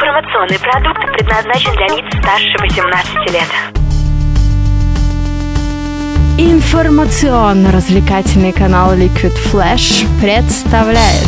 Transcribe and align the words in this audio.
Информационный 0.00 0.60
продукт 0.60 1.00
предназначен 1.12 1.72
для 1.72 1.88
лиц 1.88 2.06
старше 2.22 2.56
18 2.60 3.32
лет. 3.32 3.48
Информационно-развлекательный 6.38 8.52
канал 8.52 8.94
Liquid 8.94 9.34
Flash 9.50 10.06
представляет 10.20 11.26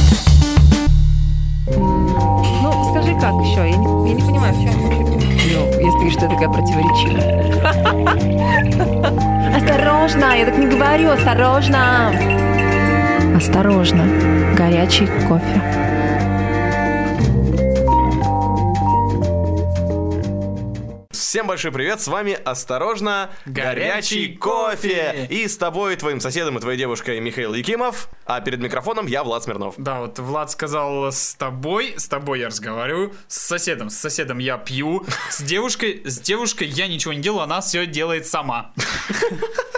Ну, 1.67 2.93
скажи, 2.93 3.13
как 3.15 3.33
еще? 3.43 3.69
Я 3.69 3.77
не, 3.77 4.11
я 4.11 4.15
не 4.15 4.23
понимаю, 4.23 4.55
в 4.55 4.63
чем 4.63 4.73
Ну, 4.79 4.89
если 5.81 5.99
ты 5.99 6.11
что 6.13 6.27
я 6.27 6.31
такая 6.31 6.49
противоречивая. 6.49 7.51
Осторожно, 9.57 10.37
я 10.39 10.45
так 10.45 10.57
не 10.59 10.69
говорю, 10.69 11.11
осторожно. 11.11 12.13
Осторожно, 13.35 14.05
горячий 14.57 15.09
кофе. 15.27 15.61
Всем 21.31 21.47
большой 21.47 21.71
привет, 21.71 22.01
с 22.01 22.09
вами 22.09 22.33
«Осторожно, 22.33 23.31
горячий, 23.47 24.35
кофе. 24.35 25.29
И 25.31 25.47
с 25.47 25.57
тобой, 25.57 25.95
твоим 25.95 26.19
соседом 26.19 26.59
и 26.59 26.61
твоей 26.61 26.77
девушкой 26.77 27.21
Михаил 27.21 27.55
Якимов, 27.55 28.09
а 28.27 28.41
перед 28.41 28.59
микрофоном 28.59 29.07
я, 29.07 29.23
Влад 29.23 29.45
Смирнов. 29.45 29.77
Да, 29.79 30.01
вот 30.01 30.19
Влад 30.19 30.51
сказал 30.51 31.13
с 31.13 31.37
тобой, 31.37 31.95
с 31.97 32.09
тобой 32.09 32.41
я 32.41 32.49
разговариваю, 32.49 33.15
с 33.29 33.39
соседом, 33.43 33.91
с 33.91 33.97
соседом 33.97 34.39
я 34.39 34.59
пью, 34.59 35.07
с 35.31 35.41
девушкой, 35.41 36.03
с 36.05 36.19
девушкой 36.19 36.67
я 36.67 36.89
ничего 36.89 37.13
не 37.13 37.21
делаю, 37.21 37.43
она 37.43 37.61
все 37.61 37.87
делает 37.87 38.27
сама. 38.27 38.73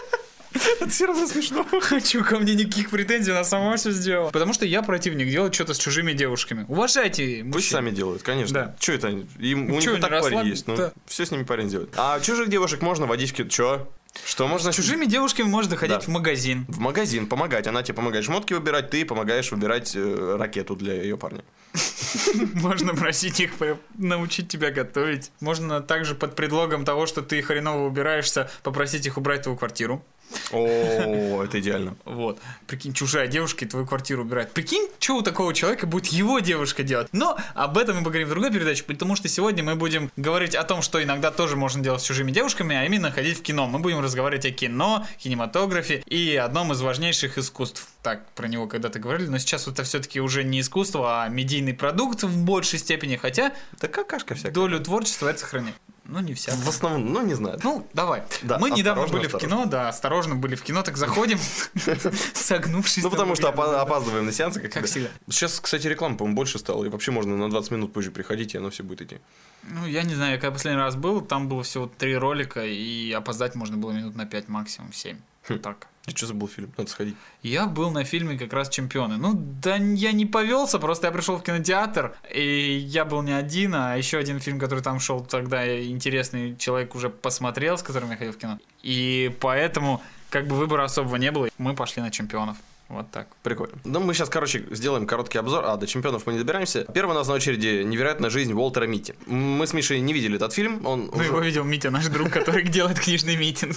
Это 0.76 0.88
все 0.88 1.06
равно 1.06 1.26
смешно. 1.26 1.66
Хочу 1.80 2.24
ко 2.24 2.38
мне 2.38 2.54
никаких 2.54 2.90
претензий, 2.90 3.30
она 3.32 3.44
сама 3.44 3.76
все 3.76 3.90
сделала. 3.90 4.30
Потому 4.30 4.52
что 4.52 4.64
я 4.66 4.82
противник 4.82 5.28
делать 5.30 5.54
что-то 5.54 5.74
с 5.74 5.78
чужими 5.78 6.12
девушками. 6.12 6.64
Уважайте 6.68 7.38
Пусть 7.44 7.54
мужчин. 7.54 7.70
сами 7.72 7.90
делают, 7.90 8.22
конечно. 8.22 8.52
Да. 8.54 8.76
Че 8.78 8.94
это 8.94 9.08
они? 9.08 9.26
Им, 9.38 9.72
у 9.72 9.80
Чё, 9.80 9.92
них 9.92 10.00
так 10.00 10.10
парень 10.10 10.24
расслаб- 10.38 10.46
есть. 10.46 10.66
Ну, 10.66 10.76
Да. 10.76 10.92
все 11.06 11.26
с 11.26 11.30
ними 11.30 11.42
парень 11.44 11.68
делает. 11.68 11.90
А 11.96 12.20
чужих 12.20 12.48
девушек 12.48 12.82
можно 12.82 13.06
водить 13.06 13.38
в 13.38 13.48
Чё? 13.48 13.88
Что 14.26 14.46
можно 14.46 14.72
С 14.72 14.76
чужими 14.76 15.06
девушками 15.06 15.46
можно 15.46 15.74
ходить 15.74 15.96
Да. 16.00 16.02
в 16.04 16.08
магазин. 16.08 16.66
В 16.68 16.78
магазин 16.80 17.26
помогать. 17.26 17.66
Она 17.66 17.82
тебе 17.82 17.94
помогает 17.94 18.26
шмотки 18.26 18.52
выбирать, 18.52 18.90
ты 18.90 19.06
помогаешь 19.06 19.50
выбирать 19.50 19.96
э, 19.96 20.36
ракету 20.38 20.76
для 20.76 20.92
ее 20.92 21.16
парня. 21.16 21.42
Можно 22.52 22.94
просить 22.94 23.40
их 23.40 23.52
научить 23.96 24.48
тебя 24.48 24.70
готовить. 24.70 25.30
Можно 25.40 25.80
также 25.80 26.14
под 26.14 26.36
предлогом 26.36 26.84
того, 26.84 27.06
что 27.06 27.22
ты 27.22 27.40
хреново 27.40 27.86
убираешься, 27.86 28.50
попросить 28.62 29.06
их 29.06 29.16
убрать 29.16 29.42
твою 29.44 29.56
квартиру. 29.56 30.04
О, 30.52 31.42
это 31.44 31.60
идеально. 31.60 31.96
Вот. 32.04 32.38
Прикинь, 32.66 32.92
чужая 32.92 33.26
девушка 33.26 33.64
и 33.64 33.68
твою 33.68 33.86
квартиру 33.86 34.22
убирает. 34.22 34.52
Прикинь, 34.52 34.88
что 34.98 35.16
у 35.16 35.22
такого 35.22 35.54
человека 35.54 35.86
будет 35.86 36.06
его 36.06 36.38
девушка 36.40 36.82
делать. 36.82 37.08
Но 37.12 37.36
об 37.54 37.78
этом 37.78 37.98
мы 37.98 38.04
поговорим 38.04 38.28
в 38.28 38.30
другой 38.30 38.50
передаче, 38.52 38.84
потому 38.84 39.16
что 39.16 39.28
сегодня 39.28 39.62
мы 39.62 39.74
будем 39.74 40.10
говорить 40.16 40.54
о 40.54 40.64
том, 40.64 40.82
что 40.82 41.02
иногда 41.02 41.30
тоже 41.30 41.56
можно 41.56 41.82
делать 41.82 42.02
с 42.02 42.04
чужими 42.04 42.30
девушками, 42.30 42.76
а 42.76 42.84
именно 42.84 43.10
ходить 43.10 43.38
в 43.38 43.42
кино. 43.42 43.66
Мы 43.66 43.78
будем 43.78 44.00
разговаривать 44.00 44.46
о 44.46 44.50
кино, 44.50 45.06
кинематографе 45.18 46.02
и 46.06 46.36
одном 46.36 46.72
из 46.72 46.80
важнейших 46.80 47.38
искусств. 47.38 47.88
Так, 48.02 48.28
про 48.32 48.48
него 48.48 48.66
когда-то 48.66 48.98
говорили, 48.98 49.28
но 49.28 49.38
сейчас 49.38 49.68
это 49.68 49.82
все-таки 49.84 50.20
уже 50.20 50.44
не 50.44 50.60
искусство, 50.60 51.22
а 51.24 51.28
медийный 51.28 51.74
продукт 51.74 52.22
в 52.22 52.44
большей 52.44 52.78
степени, 52.78 53.16
хотя 53.16 53.52
Да 53.80 53.88
какашка 53.88 54.34
всякая. 54.34 54.52
долю 54.52 54.80
творчества 54.80 55.28
это 55.28 55.40
сохраняет. 55.40 55.76
Ну, 56.04 56.20
не 56.20 56.34
вся. 56.34 56.52
В 56.54 56.68
основном, 56.68 57.12
ну 57.12 57.22
не 57.24 57.34
знаю. 57.34 57.58
Ну, 57.62 57.86
давай. 57.94 58.22
Да, 58.42 58.58
Мы 58.58 58.70
недавно 58.70 59.04
осторожно, 59.04 59.16
были 59.18 59.28
в 59.28 59.34
осторожно. 59.34 59.56
кино, 59.56 59.70
да, 59.70 59.88
осторожно 59.88 60.34
были 60.34 60.54
в 60.56 60.62
кино, 60.62 60.82
так 60.82 60.96
заходим, 60.96 61.38
согнувшись. 62.34 63.04
Ну, 63.04 63.10
потому 63.10 63.34
что 63.36 63.48
опаздываем 63.48 64.26
на 64.26 64.32
сеансы, 64.32 64.60
как, 64.60 64.72
Как 64.72 64.86
всегда. 64.86 65.08
Сейчас, 65.30 65.60
кстати, 65.60 65.86
реклама, 65.86 66.16
по-моему, 66.16 66.36
больше 66.36 66.58
стала. 66.58 66.84
И 66.84 66.88
вообще 66.88 67.12
можно 67.12 67.36
на 67.36 67.48
20 67.50 67.70
минут 67.70 67.92
позже 67.92 68.10
приходить, 68.10 68.54
и 68.54 68.58
оно 68.58 68.70
все 68.70 68.82
будет 68.82 69.02
идти. 69.02 69.18
Ну, 69.62 69.86
я 69.86 70.02
не 70.02 70.14
знаю, 70.14 70.32
я 70.32 70.38
когда 70.38 70.52
последний 70.52 70.80
раз 70.80 70.96
был, 70.96 71.20
там 71.20 71.48
было 71.48 71.62
всего 71.62 71.86
три 71.86 72.16
ролика, 72.16 72.64
и 72.64 73.12
опоздать 73.12 73.54
можно 73.54 73.76
было 73.76 73.92
минут 73.92 74.16
на 74.16 74.26
5, 74.26 74.48
максимум 74.48 74.92
7. 74.92 75.16
Хм. 75.48 75.58
Так. 75.60 75.86
И 76.06 76.10
что 76.10 76.26
забыл 76.26 76.48
фильм? 76.48 76.72
Надо 76.76 76.90
сходить. 76.90 77.14
Я 77.42 77.66
был 77.66 77.90
на 77.92 78.02
фильме 78.02 78.36
как 78.36 78.52
раз 78.52 78.68
«Чемпионы». 78.68 79.18
Ну, 79.18 79.34
да 79.34 79.76
я 79.76 80.10
не 80.12 80.26
повелся, 80.26 80.80
просто 80.80 81.06
я 81.06 81.12
пришел 81.12 81.36
в 81.36 81.42
кинотеатр, 81.44 82.16
и 82.34 82.76
я 82.76 83.04
был 83.04 83.22
не 83.22 83.30
один, 83.32 83.74
а 83.76 83.94
еще 83.96 84.18
один 84.18 84.40
фильм, 84.40 84.58
который 84.58 84.80
там 84.82 84.98
шел 84.98 85.20
тогда, 85.24 85.64
интересный 85.84 86.56
человек 86.56 86.96
уже 86.96 87.08
посмотрел, 87.08 87.78
с 87.78 87.82
которым 87.84 88.10
я 88.10 88.16
ходил 88.16 88.32
в 88.32 88.36
кино. 88.36 88.58
И 88.82 89.30
поэтому, 89.40 90.02
как 90.28 90.48
бы 90.48 90.56
выбора 90.56 90.84
особого 90.84 91.14
не 91.16 91.30
было, 91.30 91.48
мы 91.58 91.74
пошли 91.74 92.02
на 92.02 92.10
«Чемпионов». 92.10 92.56
Вот 92.88 93.10
так. 93.10 93.28
Прикольно. 93.42 93.78
Ну, 93.84 94.00
мы 94.00 94.12
сейчас, 94.12 94.28
короче, 94.28 94.66
сделаем 94.72 95.06
короткий 95.06 95.38
обзор. 95.38 95.64
А, 95.64 95.76
до 95.78 95.86
чемпионов 95.86 96.26
мы 96.26 96.34
не 96.34 96.38
добираемся. 96.40 96.84
Первый 96.92 97.12
у 97.12 97.14
нас 97.14 97.26
на 97.26 97.32
очереди 97.34 97.82
«Невероятная 97.84 98.28
жизнь 98.28 98.52
Уолтера 98.52 98.86
Митти». 98.86 99.14
Мы 99.26 99.66
с 99.66 99.72
Мишей 99.72 100.00
не 100.00 100.12
видели 100.12 100.36
этот 100.36 100.52
фильм. 100.52 100.84
Он 100.84 101.06
Ну, 101.06 101.12
уже- 101.16 101.24
его 101.26 101.40
видел 101.40 101.64
Митя, 101.64 101.90
наш 101.90 102.08
друг, 102.08 102.28
который 102.30 102.64
делает 102.68 102.98
книжный 103.00 103.36
митинг. 103.36 103.76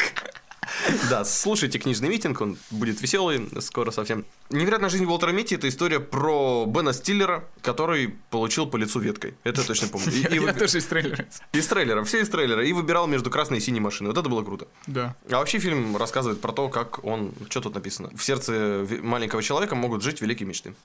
Да, 1.09 1.24
слушайте 1.25 1.80
книжный 1.80 2.09
митинг, 2.09 2.41
он 2.41 2.58
будет 2.72 3.02
веселый 3.02 3.50
скоро 3.62 3.91
совсем. 3.91 4.25
«Невероятная 4.50 4.90
жизнь 4.90 5.06
Уолтера 5.06 5.31
Митти»— 5.31 5.56
это 5.56 5.68
история 5.69 6.00
про 6.00 6.66
Бена 6.66 6.94
Стиллера, 6.94 7.44
который 7.62 8.16
получил 8.30 8.68
по 8.68 8.78
лицу 8.78 9.00
веткой. 9.00 9.35
Это 9.44 9.62
я 9.62 9.68
точно 9.68 9.88
помню. 9.88 10.12
И- 10.12 10.22
Я 10.35 10.41
я 10.41 10.53
тоже 10.53 10.78
из 10.78 10.85
трейлера. 10.85 11.25
Из 11.53 11.68
трейлера, 11.68 12.03
все 12.03 12.22
из 12.22 12.30
трейлера. 12.30 12.64
И 12.66 12.74
выбирал 12.74 13.08
между 13.08 13.30
красной 13.30 13.58
и 13.59 13.62
синей 13.62 13.80
машиной. 13.80 14.09
Вот 14.12 14.18
это 14.18 14.30
было 14.30 14.44
круто. 14.44 14.68
Да. 14.88 15.16
А 15.30 15.38
вообще 15.40 15.59
фильм 15.59 15.96
рассказывает 15.97 16.41
про 16.41 16.52
то, 16.52 16.69
как 16.69 17.03
он... 17.03 17.34
Что 17.50 17.62
тут 17.62 17.75
написано? 17.75 18.09
В 18.16 18.24
сердце 18.24 18.88
маленького 19.02 19.41
человека 19.41 19.75
могут 19.75 20.03
жить 20.03 20.22
великие 20.22 20.47
мечты. 20.47 20.75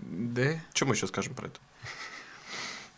Да? 0.00 0.60
Что 0.74 0.86
мы 0.86 0.94
еще 0.94 1.06
скажем 1.06 1.34
про 1.34 1.46
это? 1.46 1.58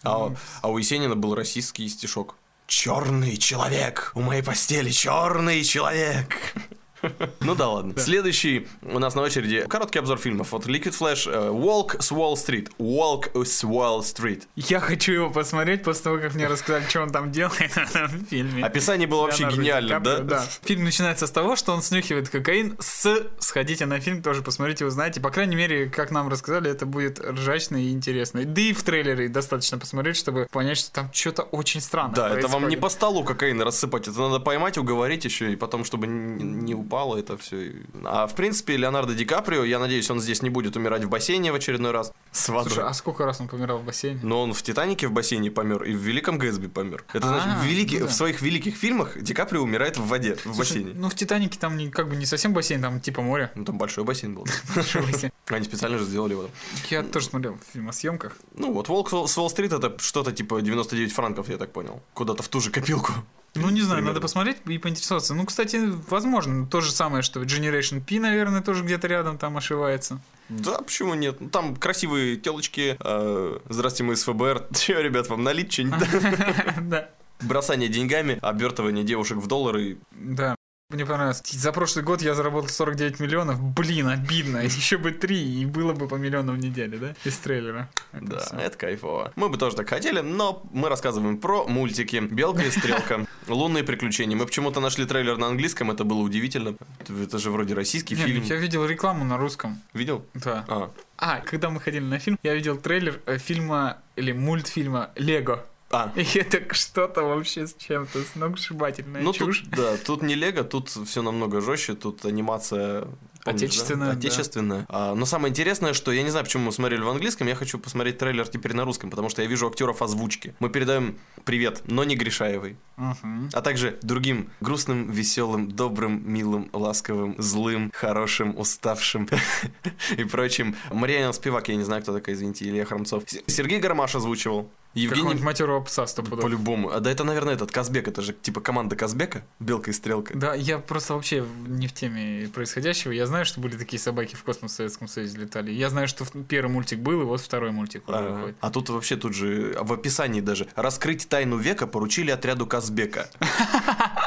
А, 0.02 0.34
а 0.62 0.70
у 0.70 0.78
Есенина 0.78 1.14
был 1.14 1.34
российский 1.34 1.86
стишок. 1.88 2.34
Черный 2.70 3.36
человек 3.36 4.12
у 4.14 4.20
моей 4.20 4.42
постели, 4.42 4.90
черный 4.90 5.64
человек. 5.64 6.54
Ну 7.40 7.54
да 7.54 7.68
ладно. 7.68 7.94
Следующий 7.98 8.66
у 8.82 8.98
нас 8.98 9.14
на 9.14 9.22
очереди 9.22 9.66
короткий 9.68 9.98
обзор 9.98 10.18
фильмов 10.18 10.52
от 10.54 10.66
Liquid 10.66 10.96
Flash. 10.98 11.30
э, 11.30 11.50
Walk 11.50 12.00
с 12.00 12.12
Wall 12.12 12.34
Street. 12.34 12.70
Walk 12.78 13.44
с 13.44 13.64
Wall 13.64 14.00
Street. 14.00 14.42
Я 14.56 14.80
хочу 14.80 15.12
его 15.12 15.30
посмотреть 15.30 15.82
после 15.82 16.04
того, 16.04 16.18
как 16.18 16.34
мне 16.34 16.46
рассказали, 16.46 16.84
что 16.88 17.02
он 17.02 17.10
там 17.10 17.32
делает 17.32 17.72
в 17.72 17.78
этом 17.78 18.26
фильме. 18.26 18.64
Описание 18.64 19.06
было 19.06 19.22
вообще 19.22 19.48
гениально, 19.48 20.00
да? 20.00 20.18
Да? 20.18 20.46
Фильм 20.62 20.84
начинается 20.84 21.26
с 21.26 21.30
того, 21.30 21.56
что 21.56 21.72
он 21.72 21.82
снюхивает 21.82 22.28
кокаин 22.28 22.76
с... 22.78 23.26
Сходите 23.38 23.86
на 23.86 24.00
фильм, 24.00 24.22
тоже 24.22 24.42
посмотрите, 24.42 24.84
узнаете. 24.84 25.20
По 25.20 25.30
крайней 25.30 25.56
мере, 25.56 25.88
как 25.88 26.10
нам 26.10 26.28
рассказали, 26.28 26.70
это 26.70 26.86
будет 26.86 27.20
ржачно 27.20 27.76
и 27.76 27.90
интересно. 27.90 28.44
Да 28.44 28.60
и 28.60 28.72
в 28.72 28.82
трейлере 28.82 29.28
достаточно 29.28 29.78
посмотреть, 29.78 30.16
чтобы 30.16 30.46
понять, 30.50 30.78
что 30.78 30.92
там 30.92 31.10
что-то 31.12 31.42
очень 31.42 31.80
странное 31.80 32.14
Да, 32.14 32.36
это 32.36 32.48
вам 32.48 32.68
не 32.68 32.76
по 32.76 32.88
столу 32.88 33.24
кокаин 33.24 33.60
рассыпать, 33.62 34.08
это 34.08 34.18
надо 34.18 34.40
поймать, 34.40 34.78
уговорить 34.78 35.24
еще, 35.24 35.52
и 35.52 35.56
потом, 35.56 35.84
чтобы 35.84 36.06
не, 36.06 36.44
не 36.44 36.74
упало 36.90 37.16
это 37.16 37.38
все. 37.38 37.72
А 38.04 38.26
в 38.26 38.34
принципе, 38.34 38.76
Леонардо 38.76 39.14
Ди 39.14 39.24
Каприо, 39.24 39.62
я 39.62 39.78
надеюсь, 39.78 40.10
он 40.10 40.20
здесь 40.20 40.42
не 40.42 40.50
будет 40.50 40.76
умирать 40.76 41.04
в 41.04 41.08
бассейне 41.08 41.52
в 41.52 41.54
очередной 41.54 41.92
раз 41.92 42.12
с 42.32 42.48
водой. 42.48 42.72
Слушай, 42.72 42.88
а 42.88 42.92
сколько 42.94 43.24
раз 43.24 43.40
он 43.40 43.46
помирал 43.46 43.78
в 43.78 43.84
бассейне? 43.84 44.18
Но 44.24 44.42
он 44.42 44.52
в 44.52 44.62
Титанике 44.62 45.06
в 45.06 45.12
бассейне 45.12 45.52
помер 45.52 45.84
и 45.84 45.92
в 45.94 45.98
Великом 45.98 46.36
Гэтсби 46.38 46.66
помер. 46.66 47.04
Это 47.12 47.28
А, 47.28 47.40
значит, 47.40 47.60
в, 47.62 47.64
великих- 47.64 48.00
ну 48.00 48.06
да. 48.06 48.12
в 48.12 48.14
своих 48.14 48.42
великих 48.42 48.74
фильмах 48.74 49.20
Ди 49.22 49.32
Каприо 49.34 49.62
умирает 49.62 49.98
в 49.98 50.06
воде, 50.06 50.34
в 50.34 50.40
Слушай, 50.42 50.58
бассейне. 50.58 50.92
ну 50.94 51.08
в 51.08 51.14
Титанике 51.14 51.58
там 51.60 51.76
не, 51.76 51.90
как 51.90 52.08
бы 52.08 52.16
не 52.16 52.26
совсем 52.26 52.52
бассейн, 52.52 52.82
там 52.82 53.00
типа 53.00 53.22
море. 53.22 53.52
Ну, 53.54 53.64
там 53.64 53.78
большой 53.78 54.02
бассейн 54.02 54.34
был. 54.34 54.44
Большой 54.74 55.02
бассейн. 55.02 55.32
Они 55.46 55.64
специально 55.64 55.96
же 55.98 56.04
сделали 56.04 56.32
его. 56.32 56.46
Я 56.90 57.02
тоже 57.04 57.26
смотрел 57.26 57.56
фильм 57.72 57.88
о 57.88 57.92
съемках. 57.92 58.36
Ну 58.54 58.72
вот, 58.72 58.88
Волк 58.88 59.10
с 59.10 59.38
Уолл-стрит 59.38 59.72
это 59.72 59.96
что-то 60.00 60.32
типа 60.32 60.60
99 60.60 61.12
франков, 61.12 61.48
я 61.48 61.56
так 61.56 61.72
понял. 61.72 62.02
Куда-то 62.14 62.42
в 62.42 62.48
ту 62.48 62.60
же 62.60 62.70
копилку. 62.70 63.12
Ну, 63.54 63.68
не 63.70 63.80
знаю, 63.80 63.96
Примерно. 63.96 64.08
надо 64.10 64.20
посмотреть 64.20 64.58
и 64.66 64.78
поинтересоваться. 64.78 65.34
Ну, 65.34 65.44
кстати, 65.44 65.80
возможно, 66.08 66.66
то 66.66 66.80
же 66.80 66.92
самое, 66.92 67.22
что 67.22 67.42
Generation 67.42 68.00
P, 68.00 68.20
наверное, 68.20 68.60
тоже 68.62 68.84
где-то 68.84 69.08
рядом 69.08 69.38
там 69.38 69.56
ошивается. 69.56 70.20
Да, 70.48 70.78
почему 70.78 71.14
нет? 71.14 71.40
Ну, 71.40 71.48
Там 71.48 71.74
красивые 71.76 72.36
телочки. 72.36 72.96
э, 72.98 73.58
Здрасте, 73.68 74.04
мы 74.04 74.14
из 74.14 74.22
ФБР. 74.24 74.66
Че, 74.74 75.02
ребят, 75.02 75.28
вам 75.28 75.42
налить 75.42 75.72
что-нибудь? 75.72 76.08
Да. 76.82 77.08
Бросание 77.40 77.88
деньгами, 77.88 78.38
обертывание 78.42 79.02
девушек 79.02 79.38
в 79.38 79.46
доллары. 79.46 79.96
Да. 80.12 80.54
Мне 80.90 81.06
понравилось. 81.06 81.42
За 81.46 81.72
прошлый 81.72 82.04
год 82.04 82.20
я 82.20 82.34
заработал 82.34 82.68
49 82.68 83.20
миллионов. 83.20 83.60
Блин, 83.60 84.08
обидно. 84.08 84.58
Еще 84.64 84.98
бы 84.98 85.12
3, 85.12 85.60
и 85.62 85.64
было 85.66 85.92
бы 85.92 86.08
по 86.08 86.16
миллиону 86.16 86.52
в 86.52 86.58
неделю, 86.58 86.98
да? 86.98 87.14
Из 87.24 87.36
трейлера. 87.38 87.88
Это 88.12 88.24
Да, 88.26 88.38
всё. 88.40 88.56
это 88.56 88.76
кайфово. 88.76 89.32
Мы 89.36 89.48
бы 89.48 89.56
тоже 89.56 89.76
так 89.76 89.88
хотели, 89.88 90.20
но 90.20 90.62
мы 90.72 90.88
рассказываем 90.88 91.38
про 91.38 91.64
мультики. 91.66 92.20
Белка 92.20 92.62
и 92.62 92.70
стрелка. 92.70 93.24
Лунные 93.48 93.84
приключения. 93.84 94.36
Мы 94.36 94.46
почему-то 94.46 94.80
нашли 94.80 95.04
трейлер 95.06 95.36
на 95.36 95.46
английском, 95.46 95.90
это 95.90 96.04
было 96.04 96.18
удивительно. 96.20 96.74
Это 97.08 97.38
же 97.38 97.50
вроде 97.50 97.74
российский 97.74 98.14
Не, 98.16 98.22
фильм. 98.24 98.42
Я 98.44 98.56
видел 98.56 98.84
рекламу 98.84 99.24
на 99.24 99.38
русском. 99.38 99.80
Видел? 99.94 100.24
Да. 100.34 100.64
А, 100.68 100.90
А, 101.16 101.40
когда 101.40 101.70
мы 101.70 101.80
ходили 101.80 102.04
на 102.04 102.18
фильм, 102.18 102.38
я 102.42 102.54
видел 102.54 102.76
трейлер 102.76 103.20
э, 103.26 103.38
фильма 103.38 103.98
или 104.16 104.32
мультфильма 104.32 105.10
Лего. 105.16 105.64
А. 105.90 106.12
И 106.16 106.38
это 106.38 106.74
что-то 106.74 107.22
вообще 107.22 107.66
с 107.66 107.74
чем-то 107.74 108.22
сногсшибательная 108.32 109.22
Ну 109.22 109.32
чушь. 109.32 109.60
тут, 109.60 109.70
да, 109.70 109.96
тут 109.96 110.22
не 110.22 110.34
Лего, 110.34 110.64
тут 110.64 110.88
все 110.88 111.22
намного 111.22 111.60
жестче, 111.60 111.94
тут 111.94 112.24
анимация 112.24 113.06
Помнишь, 113.44 113.60
да? 113.60 113.66
Отечественная, 113.66 114.12
да. 114.12 114.18
Отечественная. 114.18 114.86
А, 114.88 115.14
но 115.14 115.24
самое 115.24 115.50
интересное, 115.50 115.94
что 115.94 116.12
я 116.12 116.22
не 116.22 116.28
знаю, 116.28 116.44
почему 116.44 116.64
мы 116.64 116.72
смотрели 116.72 117.00
в 117.00 117.08
английском, 117.08 117.46
я 117.46 117.54
хочу 117.54 117.78
посмотреть 117.78 118.18
трейлер 118.18 118.46
теперь 118.46 118.74
на 118.74 118.84
русском, 118.84 119.08
потому 119.08 119.30
что 119.30 119.40
я 119.40 119.48
вижу 119.48 119.66
актеров 119.66 120.02
озвучки. 120.02 120.54
Мы 120.60 120.68
передаем 120.68 121.18
привет, 121.44 121.82
но 121.86 122.04
не 122.04 122.16
Гришаевой, 122.16 122.76
Мгм. 122.98 123.48
а 123.54 123.62
также 123.62 123.98
другим 124.02 124.50
грустным, 124.60 125.10
веселым, 125.10 125.70
добрым, 125.70 126.22
милым, 126.30 126.68
ласковым, 126.74 127.34
злым, 127.38 127.90
хорошим, 127.94 128.58
уставшим 128.58 129.26
и 130.18 130.24
прочим. 130.24 130.76
Марьяна 130.92 131.32
Спивак, 131.32 131.68
я 131.68 131.76
не 131.76 131.84
знаю, 131.84 132.02
кто 132.02 132.12
такая, 132.12 132.34
извините, 132.34 132.66
Илья 132.68 132.84
Хромцов. 132.84 133.24
Сергей 133.46 133.78
Гармаш 133.78 134.14
озвучивал. 134.14 134.70
Евгений 134.94 135.34
матерого 135.34 135.80
пса 135.80 136.06
стопудово. 136.06 136.42
по-любому. 136.42 136.90
А 136.90 137.00
да 137.00 137.10
это, 137.10 137.24
наверное, 137.24 137.54
этот 137.54 137.70
Казбек, 137.70 138.08
это 138.08 138.22
же 138.22 138.32
типа 138.32 138.60
команда 138.60 138.96
Казбека, 138.96 139.44
Белка 139.60 139.90
и 139.90 139.94
Стрелка. 139.94 140.36
Да, 140.36 140.54
я 140.54 140.78
просто 140.78 141.14
вообще 141.14 141.44
не 141.66 141.86
в 141.86 141.92
теме 141.92 142.48
происходящего. 142.48 143.12
Я 143.12 143.26
знаю, 143.26 143.44
что 143.44 143.60
были 143.60 143.76
такие 143.76 144.00
собаки 144.00 144.34
в 144.34 144.42
космос 144.42 144.72
в 144.72 144.74
Советском 144.74 145.08
Союзе 145.08 145.38
летали. 145.38 145.70
Я 145.70 145.90
знаю, 145.90 146.08
что 146.08 146.24
первый 146.48 146.70
мультик 146.70 146.98
был, 146.98 147.22
и 147.22 147.24
вот 147.24 147.40
второй 147.40 147.70
мультик 147.70 148.08
уже 148.08 148.18
выходит. 148.18 148.56
А 148.60 148.70
тут 148.70 148.88
вообще 148.88 149.16
тут 149.16 149.34
же 149.34 149.76
в 149.80 149.92
описании 149.92 150.40
даже 150.40 150.66
раскрыть 150.74 151.28
тайну 151.28 151.56
века 151.56 151.86
поручили 151.86 152.30
отряду 152.30 152.66
Казбека. 152.66 153.28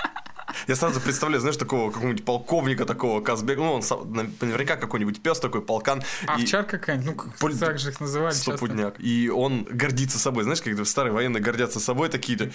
Я 0.67 0.75
сразу 0.75 0.99
представляю, 1.01 1.41
знаешь, 1.41 1.57
такого 1.57 1.91
какого-нибудь 1.91 2.25
полковника 2.25 2.85
такого 2.85 3.21
Казбека, 3.21 3.61
ну, 3.61 3.73
он 3.73 3.83
наверняка 4.41 4.75
какой-нибудь 4.75 5.21
пес 5.21 5.39
такой, 5.39 5.61
полкан. 5.61 6.03
А 6.27 6.39
и 6.39 6.45
какая-нибудь, 6.45 7.15
ну, 7.25 7.33
Поль- 7.39 7.57
так 7.57 7.79
же 7.79 7.89
их 7.89 7.99
называли 7.99 8.33
часто. 8.33 8.51
Стопудняк. 8.57 8.95
И 8.99 9.29
он 9.29 9.63
гордится 9.69 10.19
собой. 10.19 10.43
Знаешь, 10.43 10.61
когда 10.61 10.85
старые 10.85 11.13
военные 11.13 11.41
гордятся 11.41 11.79
собой 11.79 12.09
такие-то. 12.09 12.51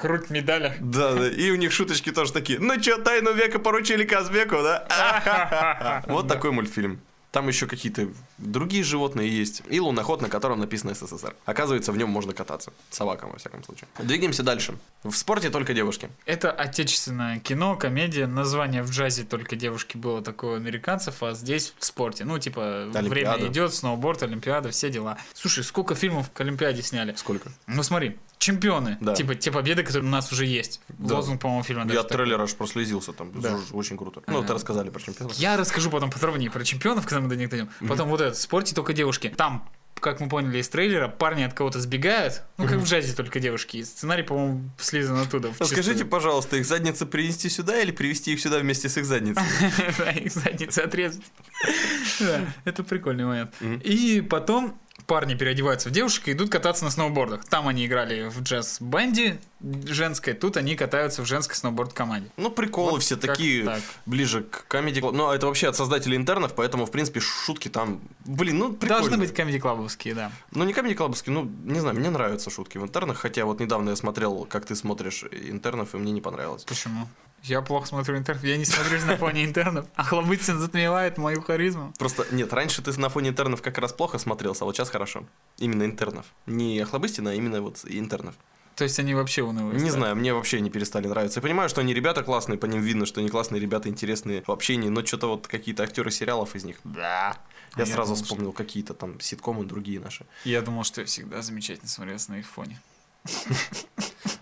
Хруть 0.00 0.30
медаля. 0.30 0.76
Да, 0.80 1.14
да. 1.14 1.28
И 1.28 1.50
у 1.50 1.56
них 1.56 1.72
шуточки 1.72 2.10
тоже 2.12 2.32
такие. 2.32 2.58
Ну 2.58 2.78
чё, 2.80 2.98
тайну 2.98 3.32
века 3.32 3.58
поручили 3.58 4.04
Казбеку, 4.04 4.56
да? 4.62 6.02
Вот 6.06 6.28
такой 6.28 6.50
мультфильм. 6.52 7.00
Там 7.30 7.46
еще 7.46 7.66
какие-то 7.66 8.08
другие 8.38 8.82
животные 8.82 9.28
есть. 9.28 9.62
И 9.68 9.78
луноход, 9.78 10.20
на 10.20 10.28
котором 10.28 10.58
написано 10.58 10.94
СССР. 10.94 11.34
Оказывается, 11.44 11.92
в 11.92 11.96
нем 11.96 12.10
можно 12.10 12.32
кататься. 12.32 12.72
Собакам, 12.90 13.30
во 13.30 13.38
всяком 13.38 13.62
случае. 13.62 13.86
Двигаемся 13.98 14.42
дальше. 14.42 14.76
В 15.04 15.12
спорте 15.12 15.50
только 15.50 15.72
девушки. 15.72 16.10
Это 16.26 16.50
отечественное 16.50 17.38
кино, 17.38 17.76
комедия. 17.76 18.26
Название 18.26 18.82
в 18.82 18.90
джазе 18.90 19.22
только 19.22 19.54
девушки 19.54 19.96
было 19.96 20.22
такое 20.22 20.54
у 20.54 20.56
американцев, 20.56 21.22
а 21.22 21.34
здесь 21.34 21.72
в 21.78 21.84
спорте. 21.84 22.24
Ну, 22.24 22.38
типа, 22.38 22.90
Олимпиада. 22.94 23.08
время 23.08 23.46
идет, 23.46 23.74
сноуборд, 23.74 24.22
Олимпиада, 24.22 24.70
все 24.70 24.90
дела. 24.90 25.16
Слушай, 25.34 25.62
сколько 25.62 25.94
фильмов 25.94 26.30
к 26.32 26.40
Олимпиаде 26.40 26.82
сняли? 26.82 27.14
Сколько? 27.14 27.52
Ну, 27.66 27.82
смотри, 27.84 28.18
чемпионы. 28.40 28.96
Да. 29.00 29.14
Типа, 29.14 29.34
те 29.34 29.52
победы, 29.52 29.84
которые 29.84 30.08
у 30.08 30.10
нас 30.10 30.32
уже 30.32 30.46
есть. 30.46 30.80
Да. 30.88 31.16
Лозунг, 31.16 31.40
по-моему, 31.40 31.62
фильма 31.62 31.86
Я 31.92 32.00
от 32.00 32.08
трейлера 32.08 32.42
аж 32.42 32.54
прослезился 32.54 33.12
там. 33.12 33.30
Да. 33.40 33.56
Очень 33.72 33.96
круто. 33.96 34.22
Ну, 34.26 34.42
ты 34.42 34.52
рассказали 34.52 34.90
про 34.90 35.00
чемпионов. 35.00 35.34
Я 35.34 35.56
расскажу 35.56 35.90
потом 35.90 36.10
подробнее 36.10 36.50
про 36.50 36.64
чемпионов, 36.64 37.04
когда 37.04 37.20
мы 37.20 37.28
до 37.28 37.36
них 37.36 37.50
дойдем. 37.50 37.68
Потом 37.86 38.08
вот 38.08 38.20
это, 38.20 38.34
в 38.34 38.38
спорте 38.40 38.74
только 38.74 38.94
девушки. 38.94 39.32
Там, 39.36 39.68
как 40.00 40.20
мы 40.20 40.28
поняли 40.30 40.58
из 40.58 40.68
трейлера, 40.70 41.08
парни 41.08 41.42
от 41.42 41.52
кого-то 41.52 41.78
сбегают. 41.80 42.42
Ну, 42.56 42.66
как 42.66 42.78
в 42.78 42.84
джазе 42.84 43.14
только 43.14 43.40
девушки. 43.40 43.76
И 43.76 43.84
сценарий, 43.84 44.22
по-моему, 44.22 44.70
слизан 44.78 45.18
оттуда. 45.18 45.52
А 45.58 45.64
Скажите, 45.66 46.06
пожалуйста, 46.06 46.56
их 46.56 46.64
задницы 46.64 47.04
принести 47.04 47.50
сюда 47.50 47.80
или 47.82 47.90
привезти 47.90 48.32
их 48.32 48.40
сюда 48.40 48.58
вместе 48.58 48.88
с 48.88 48.96
их 48.96 49.04
задницей? 49.04 49.42
Да, 49.98 50.10
их 50.12 50.32
задницы 50.32 50.78
отрезать. 50.80 51.22
Да, 52.20 52.40
это 52.64 52.82
прикольный 52.82 53.24
момент. 53.24 53.54
И 53.60 54.22
потом 54.22 54.78
парни 55.10 55.34
переодеваются 55.34 55.88
в 55.88 55.92
девушек 55.92 56.28
и 56.28 56.32
идут 56.34 56.50
кататься 56.50 56.84
на 56.84 56.90
сноубордах. 56.92 57.44
Там 57.44 57.66
они 57.66 57.84
играли 57.84 58.28
в 58.28 58.42
джаз-бенде 58.42 59.40
женской, 59.60 60.34
тут 60.34 60.56
они 60.56 60.76
катаются 60.76 61.22
в 61.22 61.26
женской 61.26 61.56
сноуборд-команде. 61.56 62.30
Ну, 62.36 62.48
приколы 62.48 62.92
Вот 62.92 63.02
все 63.02 63.16
такие 63.16 63.64
так. 63.64 63.80
ближе 64.06 64.44
к 64.44 64.68
комедии. 64.68 65.00
Ну, 65.00 65.28
а 65.28 65.34
это 65.34 65.48
вообще 65.48 65.66
от 65.66 65.74
создателей 65.74 66.16
интернов, 66.16 66.54
поэтому, 66.54 66.86
в 66.86 66.92
принципе, 66.92 67.18
шутки 67.18 67.66
там... 67.66 68.00
Блин, 68.24 68.58
ну, 68.58 68.72
прикольно. 68.72 69.00
Должны 69.00 69.18
быть 69.18 69.34
комедий-клабовские, 69.34 70.14
да. 70.14 70.30
Ну, 70.52 70.62
не 70.62 70.72
комедий 70.72 70.94
клабовские, 70.94 71.34
ну, 71.34 71.50
не 71.64 71.80
знаю, 71.80 71.96
мне 71.96 72.08
нравятся 72.08 72.48
шутки 72.48 72.78
в 72.78 72.84
интернах, 72.84 73.18
хотя 73.18 73.44
вот 73.46 73.58
недавно 73.58 73.90
я 73.90 73.96
смотрел, 73.96 74.46
как 74.48 74.64
ты 74.64 74.76
смотришь 74.76 75.24
интернов, 75.24 75.92
и 75.96 75.98
мне 75.98 76.12
не 76.12 76.20
понравилось. 76.20 76.62
Почему? 76.62 77.08
Я 77.42 77.62
плохо 77.62 77.86
смотрю 77.86 78.18
интернов. 78.18 78.44
Я 78.44 78.56
не 78.56 78.64
смотрюсь 78.64 79.04
на 79.04 79.16
фоне 79.16 79.44
интернов. 79.44 79.86
А 79.94 80.04
Хлобыцин 80.04 80.58
затмевает 80.58 81.16
мою 81.18 81.40
харизму. 81.42 81.92
Просто, 81.98 82.26
нет, 82.32 82.52
раньше 82.52 82.82
ты 82.82 82.92
на 83.00 83.08
фоне 83.08 83.30
интернов 83.30 83.62
как 83.62 83.78
раз 83.78 83.92
плохо 83.92 84.18
смотрелся, 84.18 84.64
а 84.64 84.66
вот 84.66 84.76
сейчас 84.76 84.90
хорошо. 84.90 85.24
Именно 85.58 85.84
интернов. 85.84 86.26
Не 86.46 86.78
Охлобыстина, 86.80 87.30
а 87.30 87.34
именно 87.34 87.62
вот 87.62 87.80
интернов. 87.86 88.34
То 88.76 88.84
есть 88.84 88.98
они 88.98 89.14
вообще 89.14 89.42
унылые. 89.42 89.74
Не 89.74 89.78
стали. 89.80 89.90
знаю, 89.90 90.16
мне 90.16 90.32
вообще 90.32 90.60
не 90.60 90.70
перестали 90.70 91.06
нравиться. 91.06 91.38
Я 91.40 91.42
понимаю, 91.42 91.68
что 91.68 91.80
они 91.80 91.92
ребята 91.92 92.22
классные, 92.22 92.56
по 92.58 92.66
ним 92.66 92.80
видно, 92.82 93.04
что 93.04 93.20
они 93.20 93.28
классные 93.28 93.60
ребята, 93.60 93.88
интересные 93.88 94.42
в 94.46 94.50
общении, 94.50 94.88
но 94.88 95.04
что-то 95.04 95.26
вот 95.28 95.46
какие-то 95.48 95.82
актеры 95.82 96.10
сериалов 96.10 96.54
из 96.56 96.64
них. 96.64 96.76
Да. 96.84 97.36
А 97.74 97.80
Я 97.80 97.84
я 97.86 97.92
сразу 97.92 98.12
думал, 98.12 98.16
что- 98.16 98.24
вспомнил 98.24 98.52
какие-то 98.52 98.94
там 98.94 99.20
ситкомы 99.20 99.64
другие 99.64 100.00
наши. 100.00 100.24
Я 100.44 100.62
думал, 100.62 100.84
что 100.84 101.00
я 101.02 101.06
всегда 101.06 101.42
замечательно 101.42 101.88
смотрелся 101.88 102.32
на 102.32 102.38
их 102.38 102.46
фоне. 102.46 102.80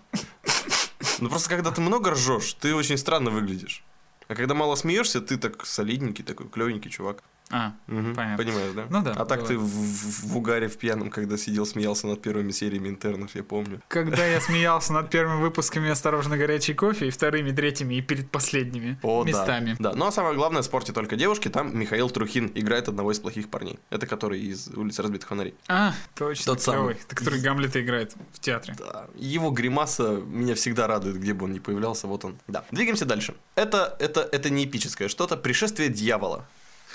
Ну 1.21 1.29
просто 1.29 1.49
когда 1.49 1.71
ты 1.71 1.81
много 1.81 2.11
ржешь, 2.11 2.53
ты 2.53 2.73
очень 2.73 2.97
странно 2.97 3.29
выглядишь. 3.29 3.83
А 4.27 4.35
когда 4.35 4.53
мало 4.53 4.75
смеешься, 4.75 5.21
ты 5.21 5.37
так 5.37 5.65
солидненький, 5.65 6.23
такой 6.23 6.47
клевенький 6.47 6.91
чувак. 6.91 7.23
А, 7.51 7.73
Мгм, 7.87 8.13
Понятно. 8.15 8.43
Понимаешь, 8.45 8.73
да? 8.75 8.85
Ну 8.89 9.01
да, 9.01 9.11
А 9.13 9.25
так 9.25 9.39
бывает. 9.41 9.47
ты 9.47 9.57
в, 9.57 9.63
в- 9.65 10.23
в 10.27 10.37
угаре 10.37 10.67
в 10.67 10.77
пьяном, 10.77 11.09
когда 11.09 11.35
сидел, 11.35 11.65
смеялся 11.65 12.05
над 12.05 12.21
первыми 12.21 12.51
сериями 12.51 12.89
интернов, 12.89 13.33
я 13.35 13.43
помню. 13.43 13.81
когда 13.87 14.23
я 14.25 14.39
смеялся 14.49 14.93
над 14.93 15.09
первыми 15.09 15.41
выпусками 15.41 15.89
«Осторожно, 15.89 16.37
горячий 16.37 16.75
кофе» 16.75 17.07
и 17.07 17.09
вторыми, 17.09 17.51
третьими 17.51 17.95
и 17.95 18.01
перед 18.01 18.29
последними 18.29 18.99
О, 19.01 19.23
да. 19.23 19.29
местами. 19.29 19.75
Да. 19.79 19.93
Ну 19.95 20.05
а 20.05 20.11
самое 20.11 20.35
главное, 20.35 20.61
в 20.61 20.65
спорте 20.65 20.93
только 20.93 21.15
девушки, 21.15 21.47
там 21.49 21.75
Михаил 21.77 22.09
Трухин 22.11 22.51
играет 22.53 22.87
одного 22.87 23.11
из 23.11 23.19
плохих 23.19 23.49
парней. 23.49 23.79
Это 23.89 24.05
который 24.05 24.39
из 24.41 24.67
улицы 24.67 25.01
разбитых 25.01 25.27
фонарей. 25.29 25.55
А, 25.67 25.93
точно, 26.15 26.45
Тот 26.53 26.61
самый. 26.61 26.97
который 27.07 27.39
Гамлета 27.41 27.81
играет 27.81 28.13
в 28.31 28.39
театре. 28.39 28.75
Да. 28.77 29.07
Его 29.15 29.49
гримаса 29.49 30.21
меня 30.23 30.53
всегда 30.53 30.85
радует, 30.85 31.17
где 31.19 31.33
бы 31.33 31.45
он 31.45 31.53
ни 31.53 31.59
появлялся, 31.59 32.05
вот 32.05 32.25
он. 32.25 32.37
Да. 32.47 32.63
Двигаемся 32.71 33.05
дальше. 33.05 33.33
Это, 33.55 33.95
это, 33.99 34.21
это 34.31 34.49
не 34.51 34.65
эпическое 34.65 35.07
что-то, 35.07 35.35
пришествие 35.35 35.89
дьявола. 35.89 36.45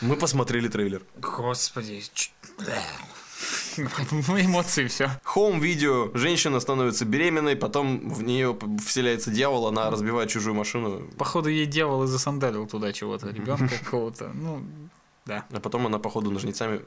Мы 0.01 0.17
посмотрели 0.17 0.69
трейлер. 0.69 1.03
Господи. 1.17 2.03
ч- 2.13 2.31
Эмоции 3.77 4.87
все. 4.87 5.11
Хоум-видео, 5.25 6.11
женщина 6.15 6.61
становится 6.61 7.05
беременной, 7.05 7.57
потом 7.57 8.09
в 8.09 8.23
нее 8.23 8.57
вселяется 8.87 9.31
дьявол, 9.31 9.67
она 9.67 9.91
разбивает 9.91 10.31
чужую 10.31 10.55
машину, 10.55 11.09
Походу, 11.19 11.49
ей 11.49 11.67
дьявол 11.67 12.05
и 12.05 12.07
засандалил 12.07 12.67
туда 12.67 12.93
чего-то, 12.93 13.29
ребенка 13.31 13.69
какого-то. 13.85 14.31
Ну, 14.35 14.65
да. 15.27 15.45
а 15.53 15.61
потом 15.61 15.87
она, 15.87 15.99
походу, 15.99 16.31
ножницами, 16.31 16.83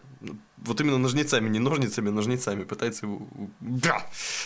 вот 0.58 0.80
именно 0.82 0.98
ножницами, 0.98 1.50
не 1.50 1.60
ножницами, 1.60 2.10
а 2.10 2.12
ножницами 2.12 2.64
пытается 2.64 3.06
его... 3.08 3.28
Да! 3.60 4.02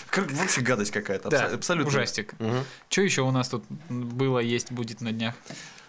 Как- 0.09 0.31
Вообще 0.31 0.61
гадость 0.61 0.91
какая-то, 0.91 1.29
Да, 1.29 1.45
абсо- 1.47 1.55
абсолютно. 1.55 1.89
ужастик. 1.89 2.33
Мгм. 2.39 2.63
Что 2.89 3.01
еще 3.01 3.21
у 3.21 3.31
нас 3.31 3.49
тут 3.49 3.63
было, 3.89 4.39
есть, 4.39 4.71
будет 4.71 5.01
на 5.01 5.11
днях? 5.11 5.35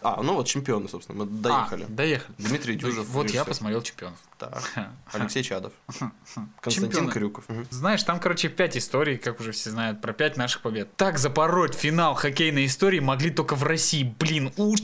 А, 0.02 0.23
ну 0.23 0.35
вот 0.35 0.47
чемпионы, 0.47 0.88
собственно, 0.88 1.25
мы 1.25 1.30
доехали. 1.30 1.85
А, 1.85 1.87
доехали. 1.88 2.35
Дмитрий 2.38 2.75
Дюжев. 2.76 3.06
Вот 3.09 3.25
я 3.25 3.28
режиссер. 3.28 3.44
посмотрел 3.47 3.82
чемпионов. 3.82 4.18
Так. 4.38 4.62
Алексей 5.12 5.42
Чадов. 5.42 5.73
Константин 6.61 6.90
Чемпионы. 6.90 7.12
Крюков. 7.12 7.44
Мгм. 7.49 7.66
Знаешь, 7.71 8.02
там, 8.02 8.18
короче, 8.21 8.49
пять 8.49 8.76
историй, 8.76 9.16
как 9.18 9.40
уже 9.40 9.52
все 9.52 9.71
знают, 9.71 10.00
про 10.00 10.12
пять 10.12 10.37
наших 10.37 10.62
побед. 10.62 10.94
Так 10.97 11.18
запороть 11.18 11.75
финал 11.75 12.14
хоккейной 12.14 12.66
истории 12.66 13.00
могли 13.00 13.30
только 13.30 13.54
в 13.54 13.62
России. 13.62 14.02
Блин, 14.18 14.52
уж... 14.56 14.80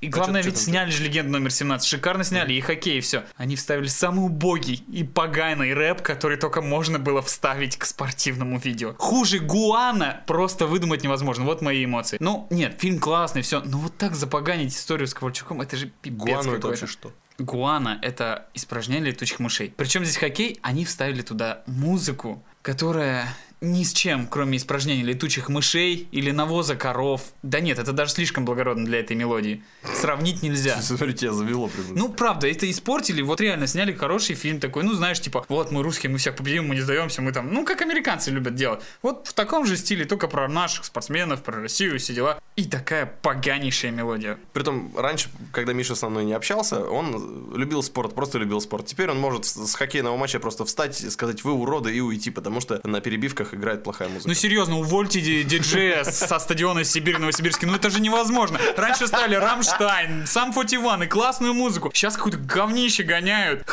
И 0.00 0.08
главное, 0.08 0.42
чё- 0.42 0.48
чё 0.48 0.54
ведь 0.54 0.62
сняли 0.64 0.90
же 0.90 1.04
легенду 1.04 1.32
номер 1.32 1.50
17. 1.50 1.86
Шикарно 1.86 2.24
сняли, 2.24 2.54
и 2.54 2.60
хоккей, 2.60 2.98
и 2.98 3.00
все. 3.00 3.24
Они 3.36 3.54
вставили 3.54 3.88
самый 3.88 4.24
убогий 4.24 4.82
и 4.90 5.04
поганый 5.04 5.74
рэп, 5.74 6.00
который 6.00 6.38
только 6.38 6.62
можно 6.62 6.98
было 6.98 7.20
вставить 7.20 7.76
к 7.76 7.84
спортивному 7.84 8.58
видео. 8.58 8.94
Хуже 8.98 9.40
Гуана 9.40 10.22
просто 10.26 10.66
выдумать 10.66 11.04
невозможно. 11.04 11.44
Вот 11.44 11.60
мои 11.60 11.84
эмоции. 11.84 12.16
Ну, 12.20 12.46
нет, 12.50 12.76
фильм 12.78 12.98
классный, 12.98 13.42
все. 13.42 13.60
Но 13.60 13.76
вот 13.78 13.96
так 13.98 14.09
запоганить 14.14 14.74
историю 14.74 15.06
с 15.06 15.14
Ковальчуком, 15.14 15.60
это 15.60 15.76
же 15.76 15.90
пипец 16.02 16.18
Гуану 16.18 16.54
это 16.54 16.68
вообще 16.68 16.86
что? 16.86 17.12
Гуана— 17.38 17.98
это 18.02 18.48
испражнение 18.54 19.12
летучих 19.12 19.38
мышей. 19.38 19.72
Причем 19.76 20.04
здесь 20.04 20.16
хоккей, 20.16 20.58
они 20.62 20.84
вставили 20.84 21.22
туда 21.22 21.62
музыку, 21.66 22.44
которая 22.62 23.34
ни 23.60 23.84
с 23.84 23.92
чем, 23.92 24.26
кроме 24.26 24.56
испражнений 24.56 25.02
летучих 25.02 25.48
мышей 25.48 26.08
или 26.12 26.30
навоза 26.30 26.76
коров. 26.76 27.32
Да 27.42 27.60
нет, 27.60 27.78
это 27.78 27.92
даже 27.92 28.12
слишком 28.12 28.44
благородно 28.44 28.86
для 28.86 29.00
этой 29.00 29.16
мелодии. 29.16 29.62
Сравнить 29.94 30.42
нельзя. 30.42 30.76
Смотри, 30.82 31.14
тебя 31.14 31.32
завело 31.32 31.68
прям. 31.68 31.94
Ну, 31.94 32.08
правда, 32.08 32.48
это 32.48 32.70
испортили. 32.70 33.20
Вот 33.20 33.40
реально 33.40 33.66
сняли 33.66 33.92
хороший 33.92 34.34
фильм 34.34 34.60
такой. 34.60 34.82
Ну, 34.82 34.94
знаешь, 34.94 35.20
типа, 35.20 35.44
вот 35.48 35.72
мы 35.72 35.82
русские, 35.82 36.10
мы 36.10 36.18
всех 36.18 36.36
победим, 36.36 36.68
мы 36.68 36.74
не 36.74 36.80
сдаемся, 36.80 37.20
мы 37.20 37.32
там, 37.32 37.52
ну, 37.52 37.64
как 37.64 37.82
американцы 37.82 38.30
любят 38.30 38.54
делать. 38.54 38.80
Вот 39.02 39.26
в 39.26 39.34
таком 39.34 39.66
же 39.66 39.76
стиле, 39.76 40.06
только 40.06 40.26
про 40.26 40.48
наших 40.48 40.86
спортсменов, 40.86 41.42
про 41.42 41.60
Россию, 41.60 41.98
все 41.98 42.14
дела. 42.14 42.40
И 42.60 42.64
такая 42.66 43.06
поганейшая 43.06 43.90
мелодия. 43.90 44.38
Притом, 44.52 44.92
раньше, 44.94 45.30
когда 45.50 45.72
Миша 45.72 45.94
со 45.94 46.10
мной 46.10 46.26
не 46.26 46.34
общался, 46.34 46.84
он 46.84 47.54
любил 47.56 47.82
спорт, 47.82 48.14
просто 48.14 48.36
любил 48.36 48.60
спорт. 48.60 48.84
Теперь 48.84 49.10
он 49.10 49.18
может 49.18 49.46
с 49.46 49.74
хоккейного 49.74 50.14
матча 50.18 50.38
просто 50.40 50.66
встать, 50.66 51.10
сказать 51.10 51.42
«вы 51.42 51.52
уроды» 51.52 51.96
и 51.96 52.00
уйти, 52.00 52.28
потому 52.30 52.60
что 52.60 52.78
на 52.84 53.00
перебивках 53.00 53.54
играет 53.54 53.82
плохая 53.82 54.10
музыка. 54.10 54.28
Ну 54.28 54.34
серьезно, 54.34 54.78
увольте 54.78 55.22
ди- 55.22 55.42
диджея 55.42 56.04
со 56.04 56.38
стадиона 56.38 56.84
Сибирь 56.84 57.16
Новосибирский. 57.16 57.66
Ну 57.66 57.76
это 57.76 57.88
же 57.88 57.98
невозможно. 58.02 58.60
Раньше 58.76 59.06
ставили 59.06 59.36
Рамштайн, 59.36 60.26
сам 60.26 60.52
41 60.52 61.04
и 61.04 61.06
классную 61.06 61.54
музыку. 61.54 61.90
Сейчас 61.94 62.16
какое-то 62.16 62.36
говнище 62.36 63.04
гоняют. 63.04 63.66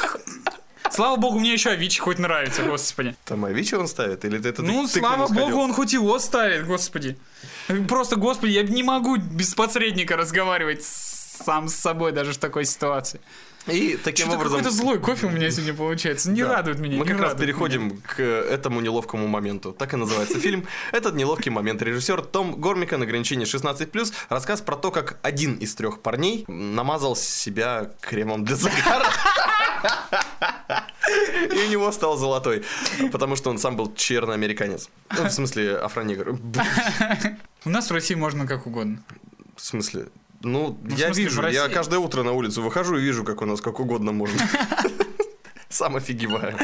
Слава 0.92 1.16
богу, 1.18 1.40
мне 1.40 1.54
еще 1.54 1.70
Авичи 1.72 2.00
хоть 2.00 2.20
нравится, 2.20 2.64
господи. 2.64 3.16
Там 3.26 3.46
Авичи 3.46 3.76
он 3.76 3.88
ставит? 3.88 4.24
Или 4.26 4.40
это 4.40 4.54
ты- 4.54 4.62
Ну, 4.64 4.88
ты 4.88 5.00
слава 5.00 5.28
сходил? 5.28 5.46
богу, 5.46 5.60
он 5.62 5.74
хоть 5.74 5.94
его 5.94 6.18
ставит, 6.20 6.66
господи. 6.66 7.18
Просто, 7.88 8.16
господи, 8.16 8.52
я 8.52 8.64
не 8.64 8.84
могу 8.84 9.18
без 9.18 9.54
посредника 9.54 10.16
разговаривать 10.18 10.84
сам 10.84 11.68
с 11.68 11.76
собой 11.76 12.12
даже 12.12 12.34
в 12.34 12.38
такой 12.38 12.66
ситуации. 12.66 13.20
И 13.68 13.98
таким 14.02 14.28
Что-то 14.28 14.38
образом... 14.40 14.60
какой-то 14.60 14.76
злой 14.78 14.98
кофе 15.00 15.28
у 15.28 15.30
меня 15.30 15.52
сегодня 15.52 15.74
получается. 15.74 16.32
Не 16.32 16.42
Да. 16.44 16.54
радует 16.56 16.80
меня, 16.80 16.98
Мы 17.00 17.06
как 17.06 17.20
раз 17.20 17.36
переходим 17.36 18.02
к 18.02 18.22
этому 18.22 18.80
неловкому 18.80 19.28
моменту. 19.28 19.74
Так 19.74 19.94
и 19.94 19.98
называется 19.98 20.40
фильм. 20.40 20.66
Этот 20.94 21.16
неловкий 21.16 21.52
момент. 21.52 21.82
Режиссер 21.82 22.22
Том 22.22 22.54
Гормикан, 22.62 23.02
ограничение 23.04 23.46
16+, 23.46 24.14
рассказ 24.30 24.62
про 24.62 24.78
то, 24.78 24.90
как 24.90 25.18
один 25.22 25.56
из 25.56 25.76
трех 25.76 26.02
парней 26.02 26.46
намазал 26.48 27.18
себя 27.18 27.92
кремом 28.00 28.46
для 28.46 28.56
загара. 28.56 29.06
И 31.54 31.58
у 31.68 31.70
него 31.70 31.92
стал 31.92 32.18
золотой, 32.18 32.64
потому 33.12 33.36
что 33.36 33.50
он 33.50 33.58
сам 33.58 33.76
был 33.76 33.94
черноамериканец. 33.94 34.90
Ну, 35.18 35.26
в 35.26 35.32
смысле, 35.32 35.78
афронегр. 35.78 36.38
У 37.66 37.70
нас 37.70 37.90
в 37.90 37.94
России 37.94 38.16
можно 38.16 38.46
как 38.46 38.68
угодно. 38.68 39.02
В 39.56 39.62
смысле? 39.62 40.08
Ну, 40.42 40.78
в 40.82 40.92
я 40.92 41.08
смысле, 41.08 41.24
вижу, 41.24 41.48
я 41.48 41.68
каждое 41.70 42.00
утро 42.00 42.24
на 42.24 42.32
улицу 42.34 42.62
выхожу 42.62 42.98
и 42.98 43.02
вижу, 43.02 43.24
как 43.24 43.42
у 43.42 43.46
нас 43.46 43.62
как 43.62 43.80
угодно 43.80 44.12
можно. 44.12 44.40
Сам 45.70 45.98
офигеваю. 45.98 46.58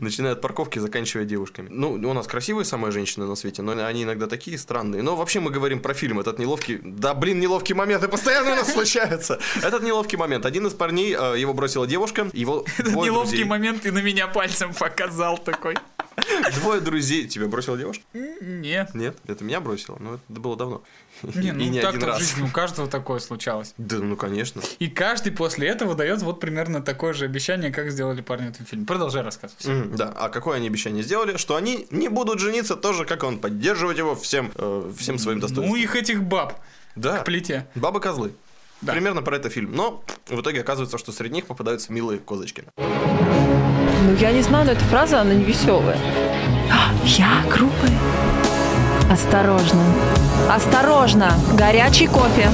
Начиная 0.00 0.32
от 0.32 0.40
парковки, 0.40 0.78
заканчивая 0.78 1.24
девушками. 1.26 1.68
Ну, 1.70 1.92
у 1.92 2.12
нас 2.14 2.26
красивые 2.26 2.64
самые 2.64 2.90
женщины 2.90 3.26
на 3.26 3.34
свете, 3.34 3.60
но 3.62 3.72
они 3.84 4.04
иногда 4.04 4.26
такие 4.26 4.56
странные. 4.56 5.02
Но 5.02 5.16
вообще 5.16 5.40
мы 5.40 5.50
говорим 5.50 5.80
про 5.80 5.92
фильм, 5.92 6.18
этот 6.18 6.38
неловкий... 6.38 6.80
Да, 6.82 7.12
блин, 7.14 7.40
неловкие 7.40 7.76
моменты 7.76 8.08
постоянно 8.08 8.52
у 8.52 8.56
нас 8.56 8.72
случаются. 8.72 9.38
Этот 9.62 9.82
неловкий 9.82 10.16
момент. 10.16 10.46
Один 10.46 10.66
из 10.66 10.72
парней, 10.72 11.14
э, 11.18 11.38
его 11.38 11.52
бросила 11.52 11.86
девушка, 11.86 12.30
его 12.32 12.64
Этот 12.78 12.94
неловкий 12.94 13.30
друзей. 13.30 13.44
момент 13.44 13.82
ты 13.82 13.92
на 13.92 14.00
меня 14.00 14.28
пальцем 14.28 14.72
показал 14.72 15.36
такой. 15.36 15.76
Двое 16.60 16.80
друзей. 16.80 17.26
Тебя 17.26 17.46
бросила 17.46 17.76
девушка? 17.78 18.04
Нет. 18.12 18.94
Нет, 18.94 19.16
это 19.26 19.44
меня 19.44 19.60
бросило, 19.60 19.96
но 20.00 20.14
это 20.14 20.40
было 20.40 20.56
давно. 20.56 20.82
Не, 21.34 21.48
И 21.48 21.52
ну 21.52 21.58
не 21.58 21.78
один 21.78 22.00
так-то 22.00 22.14
в 22.16 22.18
жизни 22.18 22.42
у 22.42 22.48
каждого 22.48 22.88
такое 22.88 23.18
случалось. 23.20 23.74
Да, 23.78 23.96
ну, 23.96 24.16
конечно. 24.16 24.60
И 24.78 24.88
каждый 24.88 25.32
после 25.32 25.68
этого 25.68 25.94
дает 25.94 26.22
вот 26.22 26.40
примерно 26.40 26.82
такое 26.82 27.12
же 27.12 27.24
обещание, 27.24 27.70
как 27.70 27.90
сделали 27.90 28.20
парни 28.22 28.46
в 28.48 28.50
этом 28.50 28.66
фильме. 28.66 28.86
Продолжай 28.86 29.22
рассказ. 29.22 29.54
Всё. 29.58 29.70
Мгм, 29.72 29.96
Да, 29.96 30.12
а 30.16 30.28
какое 30.28 30.56
они 30.56 30.66
обещание 30.66 31.02
сделали? 31.02 31.36
Что 31.36 31.56
они 31.56 31.86
не 31.90 32.08
будут 32.08 32.40
жениться 32.40 32.76
тоже, 32.76 33.04
как 33.04 33.22
он, 33.22 33.38
поддерживать 33.38 33.98
его 33.98 34.14
всем, 34.16 34.50
э, 34.54 34.92
всем 34.98 35.18
своим 35.18 35.38
Ну 35.38 35.42
достоинством. 35.46 35.76
их 35.80 35.96
этих 35.96 36.22
баб 36.22 36.60
да, 36.96 37.18
к 37.18 37.24
плите. 37.24 37.66
бабы-козлы. 37.74 38.32
Да. 38.80 38.92
Примерно 38.94 39.22
про 39.22 39.36
это 39.36 39.48
фильм. 39.48 39.76
Но 39.76 40.02
в 40.26 40.40
итоге 40.40 40.60
оказывается, 40.62 40.98
что 40.98 41.12
среди 41.12 41.36
них 41.36 41.46
попадаются 41.46 41.92
милые 41.92 42.18
козочки. 42.18 42.64
Ну, 44.12 44.18
я 44.18 44.30
не 44.30 44.42
знаю, 44.42 44.66
но 44.66 44.72
эта 44.72 44.84
фраза, 44.84 45.22
она 45.22 45.32
не 45.32 45.42
веселая. 45.42 45.96
Я 47.04 47.42
грубая. 47.48 47.98
Осторожно. 49.10 49.82
Осторожно! 50.50 51.32
Горячий 51.56 52.08
кофе. 52.08 52.50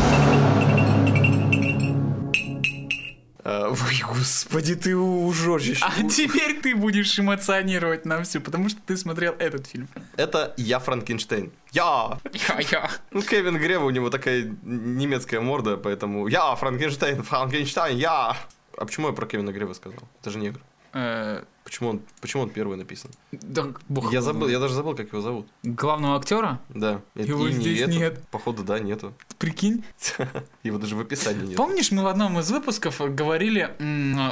А, 3.43 3.71
Ой, 3.71 4.03
господи, 4.07 4.77
ты 4.77 4.97
ужожишь. 4.97 5.83
А 5.83 6.01
теперь 6.09 6.61
ты 6.61 6.77
будешь 6.77 7.19
эмоционировать 7.19 8.05
на 8.07 8.23
всю, 8.23 8.41
потому 8.41 8.69
что 8.69 8.79
ты 8.87 8.97
смотрел 8.97 9.35
этот 9.41 9.67
фильм. 9.67 9.89
Это 10.17 10.55
я 10.59 10.79
Франкенштейн. 10.79 11.51
Я! 11.73 12.21
Я-я. 12.49 12.89
Ну, 13.11 13.21
Кевин 13.21 13.59
Грева, 13.59 13.85
у 13.85 13.91
него 13.91 14.11
такая 14.11 14.49
немецкая 14.63 15.41
морда, 15.41 15.77
поэтому 15.77 16.29
я 16.29 16.55
Франкенштейн, 16.55 17.25
Франкенштейн, 17.25 17.99
я! 17.99 18.37
А 18.77 18.85
почему 18.85 19.09
я 19.09 19.13
про 19.13 19.27
Кевина 19.27 19.51
Грева 19.51 19.73
сказал? 19.73 19.99
Это 20.21 20.31
же 20.31 20.39
негр. 20.39 20.61
Э, 20.95 21.43
Почему 21.69 21.91
он, 21.91 22.01
почему 22.23 22.45
он 22.45 22.49
первый 22.49 22.79
написан? 22.79 23.11
Да, 23.31 23.67
бог 23.91 24.11
Я 24.11 24.23
забыл, 24.23 24.49
я 24.49 24.59
даже 24.59 24.73
забыл, 24.73 24.95
как 24.95 25.09
его 25.13 25.21
зовут. 25.21 25.47
Главного 25.63 26.17
актера? 26.17 26.61
Да. 26.71 27.03
Это 27.15 27.29
Его 27.29 27.47
и 27.47 27.53
не 27.53 27.61
здесь 27.61 27.83
это. 27.83 27.91
нет. 27.91 28.23
Походу, 28.31 28.65
да, 28.65 28.79
нету. 28.79 29.13
Прикинь. 29.37 29.85
Его 30.63 30.79
даже 30.79 30.97
в 30.97 31.01
описании 31.01 31.49
нет. 31.49 31.57
Помнишь, 31.59 31.91
мы 31.91 32.05
в 32.05 32.07
одном 32.07 32.39
из 32.39 32.51
выпусков 32.51 33.03
говорили 33.15 33.71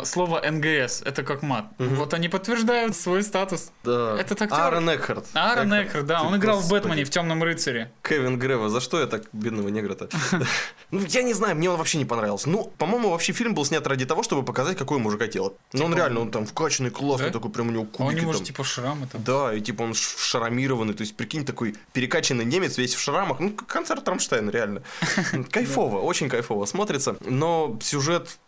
слово 0.04 0.40
НГС, 0.50 1.02
это 1.02 1.22
как 1.24 1.42
мат. 1.42 1.66
Вот 1.78 2.14
они 2.14 2.30
подтверждают 2.30 2.96
свой 2.96 3.22
статус. 3.22 3.70
Да. 3.84 4.16
Этот 4.18 4.40
актер- 4.40 4.54
Аарон 4.58 4.88
Экхарт. 4.88 5.26
Аарон 5.34 5.74
Экхар, 5.74 6.04
да, 6.04 6.22
он 6.22 6.36
играл 6.36 6.60
в. 6.60 6.70
Бэтмене, 6.70 7.04
в 7.04 7.10
Темном 7.10 7.42
рыцаре. 7.42 7.92
Кевин 8.02 8.38
Грева, 8.38 8.70
за 8.70 8.80
что 8.80 8.98
я 8.98 9.06
так 9.06 9.24
бедного 9.34 9.68
негра-то? 9.68 10.08
Ну, 10.92 11.00
я 11.08 11.22
не 11.22 11.34
знаю, 11.34 11.56
мне 11.56 11.68
он 11.68 11.78
вообще 11.78 11.98
не 11.98 12.04
понравился. 12.04 12.48
Ну, 12.48 12.72
по-моему, 12.78 13.10
вообще 13.10 13.32
фильм 13.32 13.54
был 13.54 13.64
снят 13.64 13.84
ради 13.88 14.06
того, 14.06 14.22
чтобы 14.22 14.44
показать, 14.44 14.78
какое 14.78 14.98
у 14.98 15.02
мужика 15.02 15.26
тело. 15.26 15.52
Ну, 15.72 15.86
он 15.86 15.94
реально, 15.96 16.20
он 16.20 16.30
там 16.30 16.46
вкачанный, 16.46 16.90
классный, 16.90 17.25
Да? 17.26 17.38
такой 17.38 17.50
прям 17.50 17.68
у 17.68 17.70
него 17.70 17.82
А 17.84 17.86
у 17.86 18.06
кубики 18.06 18.20
него 18.20 18.32
же 18.32 18.38
там. 18.38 18.46
типа 18.46 18.64
шрамы 18.64 19.06
там. 19.06 19.22
Да, 19.22 19.54
и 19.54 19.60
типа 19.60 19.82
он 19.82 19.94
шрамированный, 19.94 20.94
то 20.94 21.02
есть, 21.02 21.16
прикинь, 21.16 21.44
такой 21.44 21.74
перекачанный 21.92 22.44
немец, 22.44 22.78
весь 22.78 22.94
в 22.94 23.00
шрамах. 23.00 23.40
Ну, 23.40 23.50
концерт 23.50 24.06
Рамштайн, 24.08 24.50
реально. 24.50 24.82
Кайфово, 25.50 26.00
очень 26.00 26.28
кайфово 26.28 26.64
смотрится. 26.66 27.16
Но 27.20 27.78
сюжет 27.82 28.38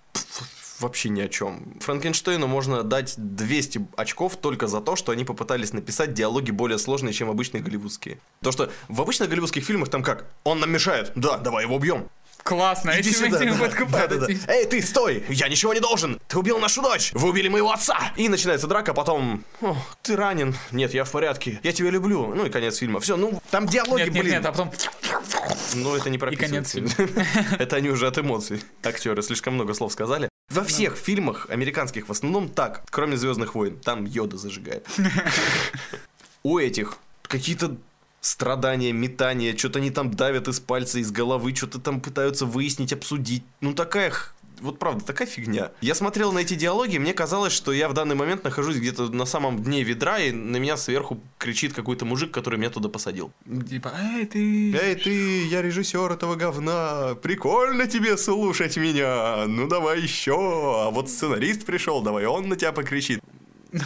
вообще 0.81 1.09
ни 1.09 1.21
о 1.21 1.29
чем. 1.29 1.79
Франкенштейну 1.81 2.47
можно 2.47 2.83
дать 2.83 3.15
200 3.17 3.89
очков 3.97 4.37
только 4.37 4.67
за 4.69 4.81
то, 4.81 4.97
что 4.97 5.13
они 5.13 5.25
попытались 5.25 5.73
написать 5.73 6.15
диалоги 6.15 6.51
более 6.51 6.79
сложные, 6.79 7.13
чем 7.13 7.31
обычные 7.31 7.63
голливудские. 7.63 8.19
То, 8.43 8.53
что 8.53 8.71
в 8.89 9.01
обычных 9.01 9.29
голливудских 9.29 9.65
фильмах 9.65 9.89
там 9.89 10.03
как? 10.03 10.27
Он 10.45 10.61
нам 10.61 10.71
мешает. 10.71 11.13
Да, 11.15 11.39
давай 11.39 11.65
его 11.65 11.77
убьем. 11.77 12.09
Классно, 12.43 12.93
Иди 12.99 13.11
этим 13.11 13.27
сюда. 13.27 13.45
этим 13.45 13.91
да, 13.91 14.07
да, 14.07 14.17
да, 14.17 14.27
да. 14.27 14.35
Эй, 14.49 14.65
ты, 14.67 14.81
стой! 14.81 15.25
Я 15.29 15.49
ничего 15.49 15.75
не 15.75 15.81
должен! 15.81 16.19
Ты 16.29 16.39
убил 16.39 16.59
нашу 16.59 16.81
дочь! 16.83 17.11
Вы 17.13 17.29
убили 17.29 17.49
моего 17.49 17.73
отца! 17.73 18.13
И 18.17 18.29
начинается 18.29 18.67
драка, 18.67 18.95
потом... 18.95 19.45
«О, 19.61 19.77
ты 20.03 20.17
ранен. 20.17 20.55
Нет, 20.73 20.95
я 20.95 21.05
в 21.05 21.11
порядке. 21.11 21.61
Я 21.63 21.73
тебя 21.73 21.91
люблю. 21.91 22.35
Ну 22.35 22.47
и 22.47 22.51
конец 22.51 22.79
фильма. 22.79 23.01
Все, 23.01 23.17
ну, 23.17 23.43
там 23.51 23.67
диалоги, 23.67 24.03
Нет, 24.03 24.15
нет, 24.15 24.23
блин. 24.23 24.35
нет, 24.37 24.47
а 24.47 24.53
потом... 24.53 24.73
Ну, 25.75 25.95
это 25.95 26.09
не 26.09 26.19
конец 26.19 26.73
прописывается. 26.73 27.09
Это 27.59 27.77
они 27.77 27.91
уже 27.91 28.07
от 28.07 28.19
эмоций. 28.19 28.63
Актеры 28.83 29.23
слишком 29.23 29.55
много 29.55 29.75
слов 29.75 29.93
сказали. 29.93 30.29
Во 30.51 30.65
всех 30.65 30.97
фильмах 30.97 31.47
американских 31.51 32.09
в 32.09 32.13
основном 32.13 32.49
так, 32.49 32.83
кроме 32.91 33.17
Звездных 33.19 33.55
войн. 33.55 33.79
Там 33.79 34.07
Йода 34.07 34.39
зажигает. 34.39 34.87
У 36.43 36.59
этих 36.59 36.97
какие-то 37.23 37.77
страдания, 38.21 38.93
метания, 38.93 39.57
что-то 39.57 39.79
они 39.79 39.91
там 39.91 40.11
давят 40.11 40.49
из 40.49 40.61
пальца, 40.61 40.99
из 40.99 41.11
головы, 41.11 41.55
что-то 41.55 41.79
там 41.79 42.01
пытаются 42.01 42.47
выяснить, 42.47 42.93
обсудить. 42.93 43.45
Ну, 43.61 43.75
такая 43.75 44.11
х- 44.11 44.33
вот 44.61 44.79
правда, 44.81 45.05
такая 45.05 45.29
фигня. 45.29 45.71
Я 45.81 45.95
смотрел 45.95 46.33
на 46.33 46.41
эти 46.41 46.55
диалоги, 46.55 46.97
и 46.97 46.99
мне 46.99 47.15
казалось, 47.15 47.53
что 47.53 47.73
я 47.73 47.89
в 47.89 47.95
данный 47.95 48.17
момент 48.17 48.43
нахожусь 48.43 48.77
где-то 48.77 49.09
на 49.09 49.25
самом 49.25 49.63
дне 49.63 49.85
ведра, 49.85 50.19
и 50.19 50.33
на 50.33 50.57
меня 50.57 50.77
сверху 50.77 51.21
кричит 51.39 51.75
какой-то 51.75 52.05
мужик, 52.05 52.33
который 52.33 52.59
меня 52.59 52.71
туда 52.71 52.89
посадил. 52.89 53.31
Типа, 53.69 53.93
эй, 53.97 54.27
ты... 54.27 54.75
Эй, 54.77 54.95
ты, 54.97 55.47
я 55.47 55.63
режиссер 55.63 56.11
этого 56.11 56.35
говна. 56.35 57.15
Прикольно 57.23 57.87
тебе 57.87 58.17
слушать 58.17 58.77
меня. 58.77 59.45
Ну 59.47 59.69
давай 59.69 60.01
еще. 60.01 60.35
А 60.35 60.91
вот 60.91 61.09
сценарист 61.09 61.65
пришел, 61.65 62.03
давай 62.03 62.27
он 62.27 62.49
на 62.49 62.57
тебя 62.57 62.73
покричит. 62.73 63.21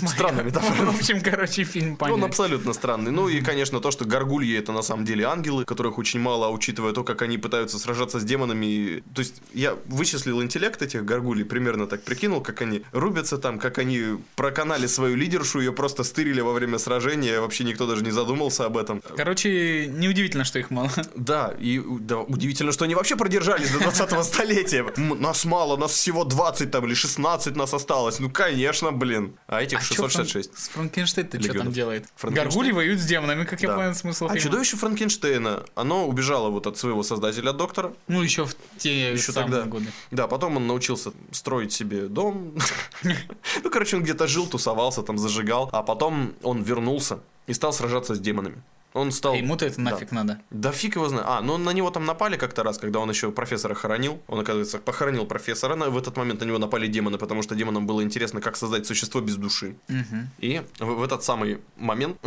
Странная 0.07 0.45
метафора. 0.45 0.91
В 0.91 0.97
общем, 0.97 1.21
короче, 1.21 1.65
фильм 1.65 1.93
Он 1.93 1.97
понятен. 1.97 2.25
абсолютно 2.25 2.73
странный. 2.73 3.11
Ну 3.11 3.29
и, 3.29 3.41
конечно, 3.41 3.81
то, 3.81 3.91
что 3.91 4.05
горгульи 4.05 4.57
это 4.59 4.73
на 4.73 4.83
самом 4.83 5.05
деле 5.05 5.25
ангелы, 5.25 5.65
которых 5.65 5.99
очень 5.99 6.21
мало, 6.21 6.47
а 6.47 6.51
учитывая 6.51 6.93
то, 6.93 7.05
как 7.05 7.23
они 7.23 7.39
пытаются 7.39 7.79
сражаться 7.79 8.21
с 8.21 8.25
демонами. 8.25 9.03
То 9.15 9.21
есть 9.21 9.43
я 9.55 9.77
вычислил 9.87 10.43
интеллект 10.43 10.81
этих 10.83 11.05
горгулей, 11.05 11.45
примерно 11.45 11.87
так 11.87 12.05
прикинул, 12.05 12.41
как 12.41 12.63
они 12.63 12.83
рубятся 12.93 13.39
там, 13.39 13.59
как 13.59 13.79
они 13.79 14.19
проканали 14.37 14.87
свою 14.87 15.17
лидершу, 15.17 15.61
ее 15.61 15.73
просто 15.73 16.05
стырили 16.05 16.41
во 16.41 16.53
время 16.53 16.79
сражения, 16.79 17.41
вообще 17.41 17.65
никто 17.65 17.87
даже 17.87 18.05
не 18.05 18.11
задумался 18.11 18.67
об 18.67 18.77
этом. 18.77 19.03
Короче, 19.17 19.87
неудивительно, 19.89 20.45
что 20.45 20.59
их 20.59 20.71
мало. 20.71 20.91
Да, 21.17 21.55
и 21.59 21.81
да, 22.01 22.19
удивительно, 22.21 22.73
что 22.73 22.85
они 22.85 22.95
вообще 22.95 23.17
продержались 23.17 23.71
до 23.71 23.79
20-го 23.79 24.23
столетия. 24.23 24.85
Нас 24.97 25.45
мало, 25.45 25.77
нас 25.77 25.93
всего 25.93 26.25
20 26.25 26.71
там 26.71 26.87
или 26.87 26.95
16 26.95 27.57
нас 27.57 27.75
осталось. 27.75 28.19
Ну, 28.21 28.31
конечно, 28.31 28.93
блин. 28.93 29.35
А 29.47 29.63
этих 29.73 29.91
А 29.91 29.95
чё 29.95 30.09
666. 30.09 30.51
Фран- 30.51 30.59
С 30.59 30.69
Франкенштейн-то 30.69 31.43
что 31.43 31.55
там 31.55 31.73
делает? 31.73 32.07
Гаргули 32.23 32.73
воюют 32.73 33.01
с 33.01 33.05
демонами, 33.05 33.45
как 33.45 33.61
я 33.63 33.69
Да. 33.69 33.77
понял 33.77 33.95
смысл 33.95 34.25
А 34.27 34.29
фильма. 34.29 34.41
чудовище 34.43 34.77
Франкенштейна, 34.77 35.65
оно 35.75 36.07
убежало 36.07 36.51
вот 36.51 36.67
от 36.67 36.77
своего 36.79 37.03
создателя, 37.03 37.53
доктора. 37.53 37.93
Ну, 38.09 38.23
еще 38.23 38.45
в 38.45 38.55
те 38.79 39.13
Еще 39.13 39.33
самые 39.33 39.51
тогда. 39.63 39.71
годы. 39.71 39.87
Да, 40.11 40.27
потом 40.29 40.57
он 40.57 40.67
научился 40.67 41.13
строить 41.31 41.73
себе 41.73 42.09
дом. 42.09 42.55
Ну, 43.65 43.71
короче, 43.71 43.97
он 43.97 44.03
где-то 44.03 44.27
жил, 44.27 44.47
тусовался, 44.47 45.03
там 45.03 45.19
зажигал. 45.19 45.69
А 45.73 45.83
потом 45.83 46.35
он 46.43 46.63
вернулся 46.63 47.21
и 47.47 47.53
стал 47.53 47.73
сражаться 47.73 48.15
с 48.15 48.19
демонами. 48.21 48.63
Он 48.95 49.11
стал... 49.11 49.35
Ему-то 49.35 49.65
это 49.65 49.77
Да. 49.77 49.83
нафиг 49.93 50.13
надо. 50.13 50.41
Да 50.51 50.71
фиг 50.71 50.97
его 50.97 51.09
знает. 51.09 51.25
А, 51.29 51.41
ну 51.41 51.57
на 51.57 51.71
него 51.71 51.91
там 51.91 52.05
напали 52.05 52.37
как-то 52.37 52.63
раз, 52.63 52.79
когда 52.79 52.99
он 52.99 53.09
еще 53.11 53.33
профессора 53.33 53.75
хоронил. 53.75 54.21
Он, 54.27 54.41
оказывается, 54.41 54.79
похоронил 54.79 55.25
профессора. 55.27 55.75
На- 55.77 55.89
В 55.91 55.97
этот 55.97 56.17
момент 56.17 56.41
на 56.41 56.45
него 56.45 56.59
напали 56.59 56.87
демоны, 56.89 57.17
потому 57.19 57.43
что 57.43 57.55
демонам 57.55 57.87
было 57.87 58.03
интересно, 58.03 58.41
как 58.41 58.57
создать 58.57 58.87
существо 58.87 59.21
без 59.21 59.37
души. 59.37 59.77
Мгм. 59.89 60.31
И 60.39 60.63
в, 60.79 61.03
этот 61.03 61.25
самый 61.25 61.59
момент 61.77 62.19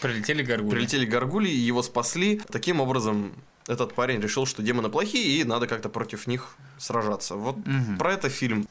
Прилетели 0.00 0.42
горгули. 0.42 0.70
прилетели 0.74 1.06
горгули, 1.06 1.48
его 1.48 1.82
спасли. 1.82 2.40
Таким 2.50 2.80
образом, 2.80 3.32
этот 3.68 3.94
парень 3.94 4.20
решил, 4.20 4.46
что 4.46 4.62
демоны 4.62 4.88
плохие, 4.88 5.40
и 5.40 5.44
надо 5.44 5.66
как-то 5.66 5.88
против 5.88 6.26
них 6.26 6.56
сражаться. 6.78 7.34
Вот 7.34 7.56
Мгм. 7.66 7.98
про 7.98 8.12
это 8.12 8.28
фильм. 8.28 8.66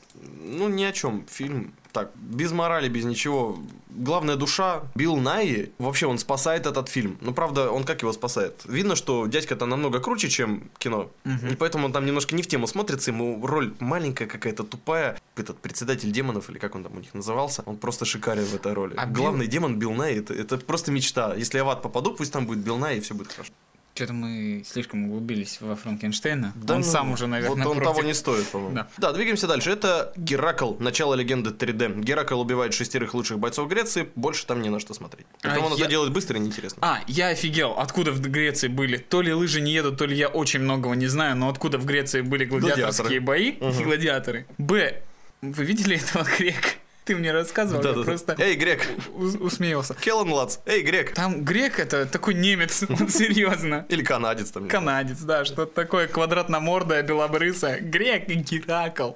Ну, 0.48 0.70
ни 0.70 0.84
о 0.84 0.92
чем. 0.92 1.26
Фильм 1.30 1.74
так, 1.92 2.12
без 2.16 2.52
морали, 2.52 2.90
без 2.90 3.06
ничего. 3.06 3.58
Главная 3.90 4.36
душа, 4.36 4.82
Билл 4.96 5.18
Найи, 5.18 5.72
вообще 5.80 6.06
он 6.08 6.18
спасает 6.18 6.66
этот 6.66 6.90
фильм. 6.90 7.18
Ну, 7.22 7.34
правда, 7.34 7.72
он 7.72 7.84
как 7.86 8.02
его 8.02 8.12
спасает? 8.14 8.62
Видно, 8.66 8.96
что 8.96 9.26
дядька-то 9.28 9.66
намного 9.66 10.00
круче, 10.00 10.30
чем 10.30 10.70
кино. 10.78 11.10
Мгм. 11.24 11.48
И 11.54 11.56
поэтому 11.56 11.86
он 11.86 11.94
там 11.94 12.06
немножко 12.06 12.36
не 12.36 12.42
в 12.44 12.48
тему 12.48 12.68
смотрится, 12.68 13.12
ему 13.12 13.46
роль 13.48 13.74
маленькая 13.80 14.28
какая-то, 14.28 14.64
тупая. 14.64 15.18
Этот 15.38 15.58
председатель 15.60 16.12
демонов, 16.12 16.50
или 16.50 16.58
как 16.60 16.76
он 16.76 16.84
там 16.84 16.94
у 16.96 17.00
них 17.00 17.14
назывался, 17.14 17.64
он 17.66 17.78
просто 17.78 18.06
шикарен 18.06 18.44
в 18.46 18.54
этой 18.56 18.74
роли. 18.74 18.94
А 18.98 19.06
Билл- 19.06 19.16
Главный 19.24 19.48
демон 19.48 19.80
Билл 19.80 19.94
Найи, 19.94 20.20
это, 20.20 20.34
это 20.34 20.58
просто 20.58 20.92
мечта. 20.92 21.34
Если 21.36 21.58
я 21.58 21.64
в 21.64 21.70
ад 21.70 21.82
попаду, 21.82 22.14
пусть 22.14 22.32
там 22.34 22.46
будет 22.46 22.60
Билл 22.60 22.78
Найи, 22.78 22.98
и 22.98 23.02
все 23.02 23.14
будет 23.16 23.32
хорошо. 23.32 23.52
Что-то 23.96 24.12
мы 24.12 24.62
слишком 24.70 25.06
углубились 25.06 25.60
во 25.62 25.78
Франкенштейна. 25.78 26.52
Да 26.56 26.74
он 26.76 26.82
ну, 26.82 26.86
сам 26.86 27.12
уже, 27.14 27.28
наверное, 27.28 27.64
Вот 27.64 27.66
он 27.66 27.78
против. 27.78 27.96
того 27.96 28.04
не 28.06 28.14
стоит, 28.14 28.46
по-моему. 28.50 28.76
Да. 28.76 28.88
Да. 28.98 29.14
двигаемся 29.14 29.48
дальше. 29.48 29.72
Это 29.72 30.12
Геракл, 30.18 30.74
начало 30.80 31.14
легенды 31.14 31.52
3D. 31.52 32.02
Геракл 32.02 32.42
убивает 32.42 32.74
шестерых 32.74 33.14
лучших 33.14 33.40
бойцов 33.40 33.70
Греции, 33.70 34.10
больше 34.16 34.46
там 34.48 34.62
не 34.62 34.68
на 34.70 34.82
что 34.82 34.94
смотреть. 34.94 35.26
А 35.42 35.48
Поэтому 35.48 35.68
он 35.68 35.74
я- 35.76 35.80
это 35.86 35.90
делает 35.90 36.12
быстро 36.12 36.38
и 36.38 36.42
неинтересно. 36.42 36.80
А, 36.82 37.00
я 37.08 37.30
офигел, 37.30 37.72
откуда 37.78 38.12
в 38.12 38.20
Греции 38.20 38.68
были. 38.68 38.98
То 38.98 39.22
ли 39.22 39.34
лыжи 39.34 39.62
не 39.62 39.72
едут, 39.72 39.98
то 39.98 40.06
ли 40.06 40.18
я 40.18 40.28
очень 40.28 40.60
многого 40.60 40.94
не 40.94 41.08
знаю, 41.08 41.38
но 41.38 41.48
откуда 41.48 41.78
в 41.78 41.86
Греции 41.86 42.20
были 42.20 42.44
гладиаторские 42.44 43.22
бои 43.22 43.52
и 43.52 43.84
гладиаторы. 43.84 44.46
Б, 44.58 45.04
вы 45.42 45.64
видели 45.64 45.96
этого 46.06 46.28
грека? 46.38 46.68
Ты 47.06 47.16
мне 47.16 47.32
рассказывал, 47.32 47.82
я 47.82 47.90
Да-да-да. 47.90 48.04
просто 48.06 48.36
Эй, 48.40 48.56
Грек! 48.56 48.82
ус- 49.14 49.36
усмеялся. 49.36 49.94
Келлан 49.94 50.30
Лац! 50.34 50.58
Эй, 50.66 50.82
Грек! 50.82 51.14
Там 51.14 51.44
грек 51.46 51.80
это 51.80 52.08
такой 52.08 52.34
немец, 52.34 52.84
он 52.90 53.10
серьезно. 53.10 53.86
Или 53.90 54.04
канадец 54.04 54.50
там. 54.52 54.68
Канадец, 54.68 55.20
да, 55.20 55.46
что-то 55.46 55.68
такое 55.68 56.08
квадратномордое, 56.08 57.04
белобрысое. 57.04 57.80
Грек 57.80 58.28
и 58.30 58.34
Геракл. 58.34 59.12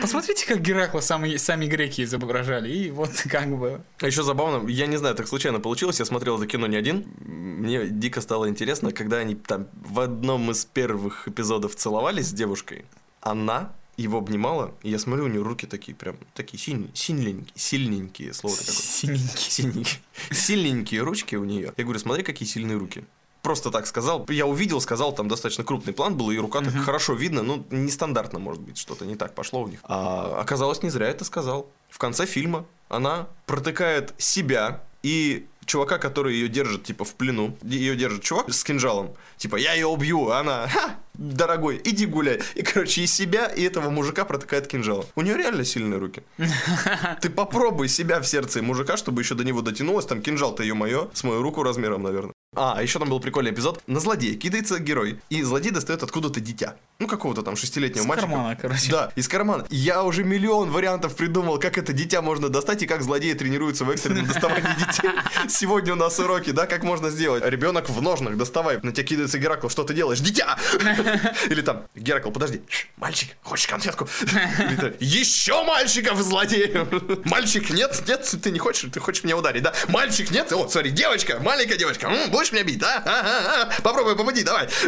Посмотрите, 0.00 0.46
как 0.46 0.60
Геракла 0.60 1.00
сами, 1.00 1.36
сами 1.36 1.66
греки 1.66 2.02
изображали. 2.02 2.70
И 2.70 2.90
вот 2.90 3.10
как 3.30 3.48
бы... 3.48 3.80
А 4.00 4.06
еще 4.06 4.22
забавно, 4.22 4.66
я 4.68 4.86
не 4.86 4.96
знаю, 4.96 5.14
так 5.14 5.28
случайно 5.28 5.60
получилось, 5.60 5.98
я 5.98 6.04
смотрел 6.04 6.38
это 6.38 6.46
кино 6.46 6.66
не 6.66 6.76
один. 6.76 7.06
Мне 7.20 7.86
дико 7.88 8.20
стало 8.20 8.48
интересно, 8.48 8.92
когда 8.92 9.18
они 9.18 9.34
там 9.34 9.68
в 9.74 10.00
одном 10.00 10.50
из 10.50 10.64
первых 10.64 11.28
эпизодов 11.28 11.74
целовались 11.76 12.28
с 12.28 12.32
девушкой, 12.32 12.84
она 13.20 13.72
его 14.02 14.18
обнимала, 14.18 14.74
и 14.82 14.90
я 14.90 14.98
смотрю, 14.98 15.24
у 15.24 15.28
нее 15.28 15.42
руки 15.42 15.66
такие 15.66 15.94
прям, 15.94 16.16
такие 16.34 16.58
сильные, 16.58 16.90
сильненькие, 16.94 17.52
сильненькие, 17.56 18.32
слово-то 18.32 18.62
какое. 18.62 18.76
Синенький. 18.76 19.50
Сильненькие, 19.50 20.00
сильненькие 20.30 21.02
ручки 21.02 21.36
у 21.36 21.44
нее. 21.44 21.72
Я 21.76 21.84
говорю, 21.84 21.98
смотри, 21.98 22.22
какие 22.22 22.48
сильные 22.48 22.76
руки. 22.76 23.04
Просто 23.42 23.70
так 23.70 23.86
сказал. 23.86 24.26
Я 24.28 24.46
увидел, 24.46 24.80
сказал, 24.80 25.14
там 25.14 25.28
достаточно 25.28 25.64
крупный 25.64 25.92
план 25.92 26.16
был, 26.16 26.30
и 26.30 26.38
рука 26.38 26.60
так 26.60 26.74
хорошо 26.74 27.14
видно. 27.14 27.42
Ну, 27.42 27.64
нестандартно, 27.70 28.38
может 28.38 28.62
быть, 28.62 28.78
что-то 28.78 29.06
не 29.06 29.16
так 29.16 29.34
пошло 29.34 29.62
у 29.62 29.68
них. 29.68 29.80
А 29.84 30.40
оказалось, 30.40 30.82
не 30.82 30.90
зря 30.90 31.08
это 31.08 31.24
сказал. 31.24 31.70
В 31.88 31.98
конце 31.98 32.26
фильма 32.26 32.66
она 32.88 33.28
протыкает 33.46 34.14
себя 34.18 34.82
и 35.02 35.46
чувака, 35.64 35.98
который 35.98 36.34
ее 36.34 36.48
держит, 36.48 36.84
типа, 36.84 37.04
в 37.04 37.14
плену. 37.14 37.56
Ее 37.62 37.94
держит 37.94 38.22
чувак 38.22 38.52
с 38.52 38.64
кинжалом. 38.64 39.14
Типа, 39.36 39.56
я 39.56 39.74
ее 39.74 39.86
убью. 39.86 40.30
А 40.30 40.40
она, 40.40 40.66
ха, 40.66 40.96
дорогой, 41.18 41.80
иди 41.84 42.06
гуляй. 42.06 42.40
И, 42.54 42.62
короче, 42.62 43.02
и 43.02 43.06
себя, 43.06 43.46
и 43.46 43.62
этого 43.62 43.90
мужика 43.90 44.24
протыкает 44.24 44.66
кинжалом. 44.66 45.04
У 45.16 45.22
нее 45.22 45.36
реально 45.36 45.64
сильные 45.64 45.98
руки. 45.98 46.22
Ты 47.20 47.28
попробуй 47.28 47.88
себя 47.88 48.20
в 48.20 48.26
сердце 48.26 48.62
мужика, 48.62 48.96
чтобы 48.96 49.22
еще 49.22 49.34
до 49.34 49.44
него 49.44 49.60
дотянулось. 49.60 50.06
Там 50.06 50.22
кинжал-то, 50.22 50.62
ее 50.62 50.74
мое, 50.74 51.08
с 51.12 51.24
мою 51.24 51.42
руку 51.42 51.62
размером, 51.62 52.02
наверное. 52.02 52.32
А, 52.56 52.74
а 52.78 52.82
еще 52.82 52.98
там 52.98 53.10
был 53.10 53.20
прикольный 53.20 53.50
эпизод. 53.50 53.82
На 53.86 54.00
злодея 54.00 54.34
кидается 54.34 54.78
герой, 54.78 55.20
и 55.28 55.42
злодей 55.42 55.70
достает 55.70 56.02
откуда-то 56.02 56.40
дитя. 56.40 56.76
Ну, 56.98 57.06
какого-то 57.06 57.42
там 57.42 57.56
шестилетнего 57.56 58.02
Из 58.04 58.08
мальчика. 58.08 58.26
кармана, 58.26 58.56
короче. 58.60 58.90
Да, 58.90 59.12
из 59.14 59.28
кармана. 59.28 59.66
Я 59.68 60.02
уже 60.02 60.24
миллион 60.24 60.70
вариантов 60.70 61.14
придумал, 61.14 61.58
как 61.58 61.76
это 61.76 61.92
дитя 61.92 62.22
можно 62.22 62.48
достать, 62.48 62.82
и 62.82 62.86
как 62.86 63.02
злодеи 63.02 63.34
тренируются 63.34 63.84
в 63.84 63.90
экстренном 63.90 64.26
доставании 64.32 64.74
детей. 64.78 65.10
Сегодня 65.48 65.92
у 65.92 65.96
нас 65.96 66.18
уроки, 66.18 66.50
да, 66.50 66.66
как 66.66 66.82
можно 66.84 67.10
сделать. 67.10 67.44
Ребенок 67.44 67.90
в 67.90 68.00
ножнах, 68.00 68.36
доставай. 68.36 68.80
На 68.82 68.92
тебя 68.92 69.04
кидается 69.04 69.38
Геракл, 69.38 69.68
что 69.68 69.84
ты 69.84 69.94
делаешь? 69.94 70.20
Дитя! 70.20 70.58
Или 71.50 71.62
там, 71.62 71.86
Геракл, 71.94 72.30
подожди. 72.30 72.62
Мальчик, 72.96 73.36
хочешь 73.42 73.66
конфетку? 73.66 74.08
Или 74.22 74.76
ты, 74.76 74.96
Еще 75.00 75.62
мальчиков 75.64 76.20
злодеев! 76.20 77.24
Мальчик, 77.24 77.70
нет, 77.70 78.02
нет, 78.06 78.34
ты 78.42 78.50
не 78.50 78.58
хочешь, 78.58 78.90
ты 78.92 79.00
хочешь 79.00 79.24
меня 79.24 79.36
ударить, 79.36 79.62
да? 79.62 79.72
Мальчик, 79.88 80.30
нет, 80.30 80.52
о, 80.52 80.68
смотри, 80.68 80.90
девочка, 80.90 81.38
маленькая 81.40 81.76
девочка, 81.76 82.10
будешь 82.28 82.52
меня 82.52 82.64
бить, 82.64 82.78
да? 82.78 83.02
А, 83.04 83.20
а, 83.20 83.62
а, 83.62 83.82
Попробуй, 83.82 84.16
попади, 84.16 84.42
давай. 84.42 84.68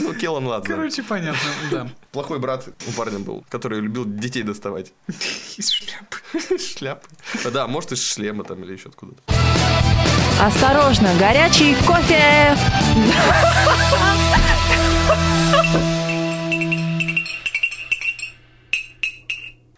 Ну, 0.00 0.12
Келлан, 0.12 0.46
ладно. 0.46 0.74
Короче, 0.74 1.02
понятно, 1.02 1.48
да. 1.70 1.88
Плохой 2.10 2.38
брат 2.38 2.68
у 2.86 2.92
парня 2.92 3.20
был, 3.20 3.44
который 3.48 3.80
любил 3.80 4.04
детей 4.04 4.42
доставать. 4.42 4.92
Из 5.56 5.70
шляпы. 5.70 6.58
Шляпы. 6.58 7.06
Да, 7.52 7.66
может, 7.68 7.92
из 7.92 8.02
шлема 8.02 8.44
там 8.44 8.64
или 8.64 8.72
еще 8.72 8.88
откуда-то. 8.88 9.22
Осторожно, 10.40 11.08
горячий 11.18 11.74
кофе! 11.84 12.56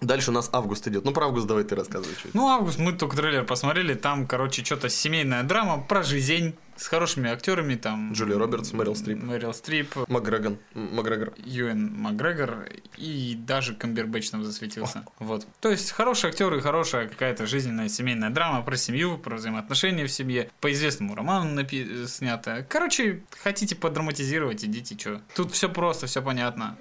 Дальше 0.02 0.30
у 0.30 0.34
нас 0.34 0.50
август 0.52 0.86
идет. 0.88 1.04
Ну, 1.04 1.12
про 1.12 1.26
август 1.26 1.46
давай 1.46 1.64
ты 1.64 1.74
рассказывай. 1.74 2.12
Это. 2.12 2.36
Ну, 2.36 2.48
август, 2.48 2.78
мы 2.78 2.92
только 2.92 3.16
трейлер 3.16 3.44
посмотрели, 3.44 3.94
там, 3.94 4.26
короче, 4.26 4.64
что-то 4.64 4.88
семейная 4.90 5.44
драма 5.44 5.80
про 5.80 6.02
жизнь 6.02 6.54
с 6.80 6.86
хорошими 6.86 7.30
актерами, 7.30 7.74
там... 7.74 8.12
Джулия 8.14 8.38
Робертс, 8.38 8.72
Мэрил 8.72 8.96
Стрип. 8.96 9.22
Мэрил 9.22 9.52
Стрип, 9.52 9.94
Макгрегор. 10.08 10.56
Макгрегор. 10.74 11.34
Юэн 11.44 11.92
Макгрегор 11.94 12.68
и 12.96 13.36
даже 13.38 13.74
Камбербэтч 13.74 14.30
там 14.30 14.44
засветился. 14.44 15.04
Вот. 15.18 15.46
То 15.60 15.70
есть 15.70 15.92
хорошие 15.92 16.30
актеры 16.30 16.62
хорошая 16.62 17.06
какая-то 17.06 17.46
жизненная 17.46 17.90
семейная 17.90 18.30
драма 18.30 18.62
про 18.62 18.76
семью, 18.76 19.18
про 19.18 19.36
взаимоотношения 19.36 20.06
в 20.06 20.10
семье. 20.10 20.50
По 20.60 20.72
известному 20.72 21.14
роману 21.14 21.60
напи- 21.60 22.06
снято. 22.06 22.64
Короче, 22.66 23.24
хотите 23.42 23.76
подраматизировать, 23.76 24.64
идите, 24.64 24.96
что. 24.98 25.20
Тут 25.36 25.52
все 25.52 25.68
просто, 25.68 26.06
все 26.06 26.22
понятно 26.22 26.78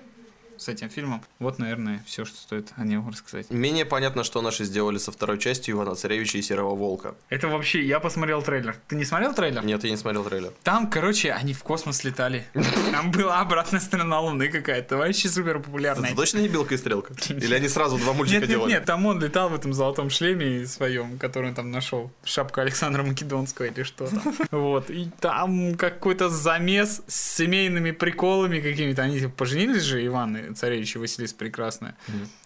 с 0.60 0.68
этим 0.68 0.90
фильмом. 0.90 1.24
Вот, 1.40 1.58
наверное, 1.60 2.04
все, 2.06 2.26
что 2.26 2.38
стоит 2.38 2.72
о 2.76 2.84
нем 2.84 3.08
рассказать. 3.10 3.50
Менее 3.50 3.86
понятно, 3.86 4.24
что 4.24 4.42
наши 4.42 4.66
сделали 4.66 4.98
со 4.98 5.12
второй 5.12 5.40
частью 5.40 5.76
Ивана 5.76 5.96
Царевича 5.96 6.38
и 6.38 6.42
Серого 6.42 6.76
Волка. 6.76 7.16
Это 7.30 7.48
вообще, 7.48 7.84
я 7.84 8.00
посмотрел 8.00 8.42
трейлер. 8.42 8.76
Ты 8.88 8.96
не 8.96 9.06
смотрел 9.06 9.34
трейлер? 9.34 9.64
Нет, 9.64 9.84
я 9.84 9.90
не 9.90 9.98
смотрел 9.98 10.24
трейлер. 10.24 10.52
Там, 10.64 10.90
короче, 10.90 11.32
они 11.32 11.54
в 11.54 11.64
космос 11.64 12.04
летали. 12.04 12.46
Там 12.92 13.12
была 13.12 13.40
обратная 13.40 13.80
сторона 13.80 14.20
Луны 14.20 14.50
какая-то, 14.50 14.98
вообще 14.98 15.30
супер 15.30 15.60
популярная. 15.60 16.10
Это 16.10 16.18
точно 16.18 16.40
не 16.40 16.48
Белка 16.50 16.76
и 16.76 16.78
Стрелка? 16.78 17.14
Или 17.30 17.54
они 17.54 17.68
сразу 17.70 17.98
два 17.98 18.14
мультика 18.14 18.42
Нет, 18.42 18.50
нет, 18.50 18.58
делали? 18.58 18.72
нет, 18.72 18.86
там 18.86 19.06
он 19.06 19.22
летал 19.22 19.50
в 19.50 19.56
этом 19.56 19.74
золотом 19.74 20.10
шлеме 20.10 20.66
своем, 20.66 21.18
который 21.18 21.50
он 21.50 21.56
там 21.56 21.72
нашел. 21.72 22.12
Шапка 22.24 22.62
Александра 22.62 23.04
Македонского 23.04 23.66
или 23.66 23.84
что 23.84 24.08
там. 24.08 24.36
Вот. 24.52 24.90
И 24.90 25.10
там 25.20 25.76
какой-то 25.76 26.30
замес 26.30 27.02
с 27.08 27.36
семейными 27.38 27.92
приколами 27.92 28.60
какими-то. 28.60 29.04
Они 29.04 29.20
типа, 29.20 29.32
поженились 29.32 29.84
же, 29.84 30.06
Иван 30.06 30.49
царевич 30.56 30.96
и 30.96 31.00
Василиса 31.00 31.36
Прекрасная. 31.36 31.96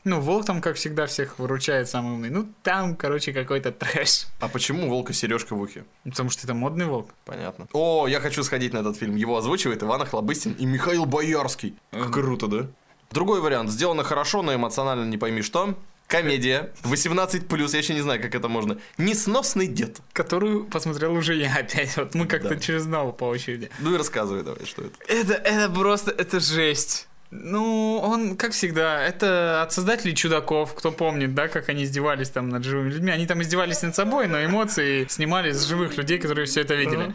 Ну, 0.03 0.19
Волк 0.19 0.45
там, 0.45 0.61
как 0.61 0.75
всегда, 0.75 1.05
всех 1.05 1.39
выручает 1.39 1.89
самый 1.89 2.13
умный. 2.13 2.29
Ну, 2.29 2.47
там, 2.63 2.95
короче, 2.95 3.33
какой-то 3.33 3.71
трэш. 3.71 4.27
А 4.39 4.47
почему 4.47 4.89
Волка 4.89 5.13
сережка 5.13 5.55
в 5.55 5.61
ухе? 5.61 5.85
Потому 6.03 6.29
что 6.29 6.45
это 6.45 6.53
модный 6.53 6.85
волк. 6.85 7.09
Понятно. 7.25 7.67
О, 7.73 8.07
я 8.07 8.19
хочу 8.19 8.43
сходить 8.43 8.73
на 8.73 8.79
этот 8.79 8.97
фильм. 8.97 9.15
Его 9.15 9.37
озвучивает 9.37 9.81
Иван 9.83 10.01
Охлобыстин 10.01 10.53
и 10.53 10.65
Михаил 10.65 11.05
Боярский. 11.05 11.75
Как 11.91 12.11
круто, 12.11 12.47
да? 12.47 12.67
Другой 13.11 13.41
вариант. 13.41 13.69
Сделано 13.69 14.03
хорошо, 14.03 14.41
но 14.41 14.53
эмоционально 14.53 15.05
не 15.05 15.17
пойми 15.17 15.41
что. 15.41 15.77
Комедия. 16.07 16.73
18+, 16.83 17.71
я 17.71 17.77
еще 17.79 17.93
не 17.93 18.01
знаю, 18.01 18.21
как 18.21 18.35
это 18.35 18.47
можно. 18.47 18.77
Несносный 18.97 19.67
дед. 19.67 19.99
Которую 20.11 20.65
посмотрел 20.65 21.13
уже 21.13 21.33
я 21.35 21.55
опять. 21.55 21.95
Вот 21.97 22.13
мы 22.13 22.27
как-то 22.27 22.49
Да. 22.49 22.59
через 22.59 22.85
новую 22.85 23.13
по 23.13 23.23
очереди. 23.25 23.69
Ну 23.79 23.93
и 23.93 23.97
рассказывай 23.97 24.43
давай, 24.43 24.65
что 24.65 24.83
это. 24.83 24.95
Это, 25.07 25.33
это 25.33 25.73
просто, 25.73 26.11
это 26.11 26.39
жесть. 26.39 27.07
Ну, 27.35 27.99
он, 28.03 28.37
как 28.37 28.51
всегда, 28.51 29.03
это 29.03 29.63
от 29.63 29.73
создателей 29.73 30.15
чудаков, 30.15 30.75
кто 30.75 30.91
помнит, 30.91 31.33
да, 31.33 31.47
как 31.47 31.69
они 31.69 31.83
издевались 31.83 32.29
там 32.29 32.49
над 32.49 32.63
живыми 32.63 32.89
людьми. 32.89 33.11
Они 33.11 33.25
там 33.25 33.41
издевались 33.41 33.81
над 33.81 33.95
собой, 33.95 34.27
но 34.27 34.43
эмоции 34.43 35.07
снимали 35.09 35.51
с 35.51 35.65
живых 35.65 35.97
людей, 35.97 36.19
которые 36.19 36.45
все 36.45 36.61
это 36.61 36.75
видели. 36.75 37.13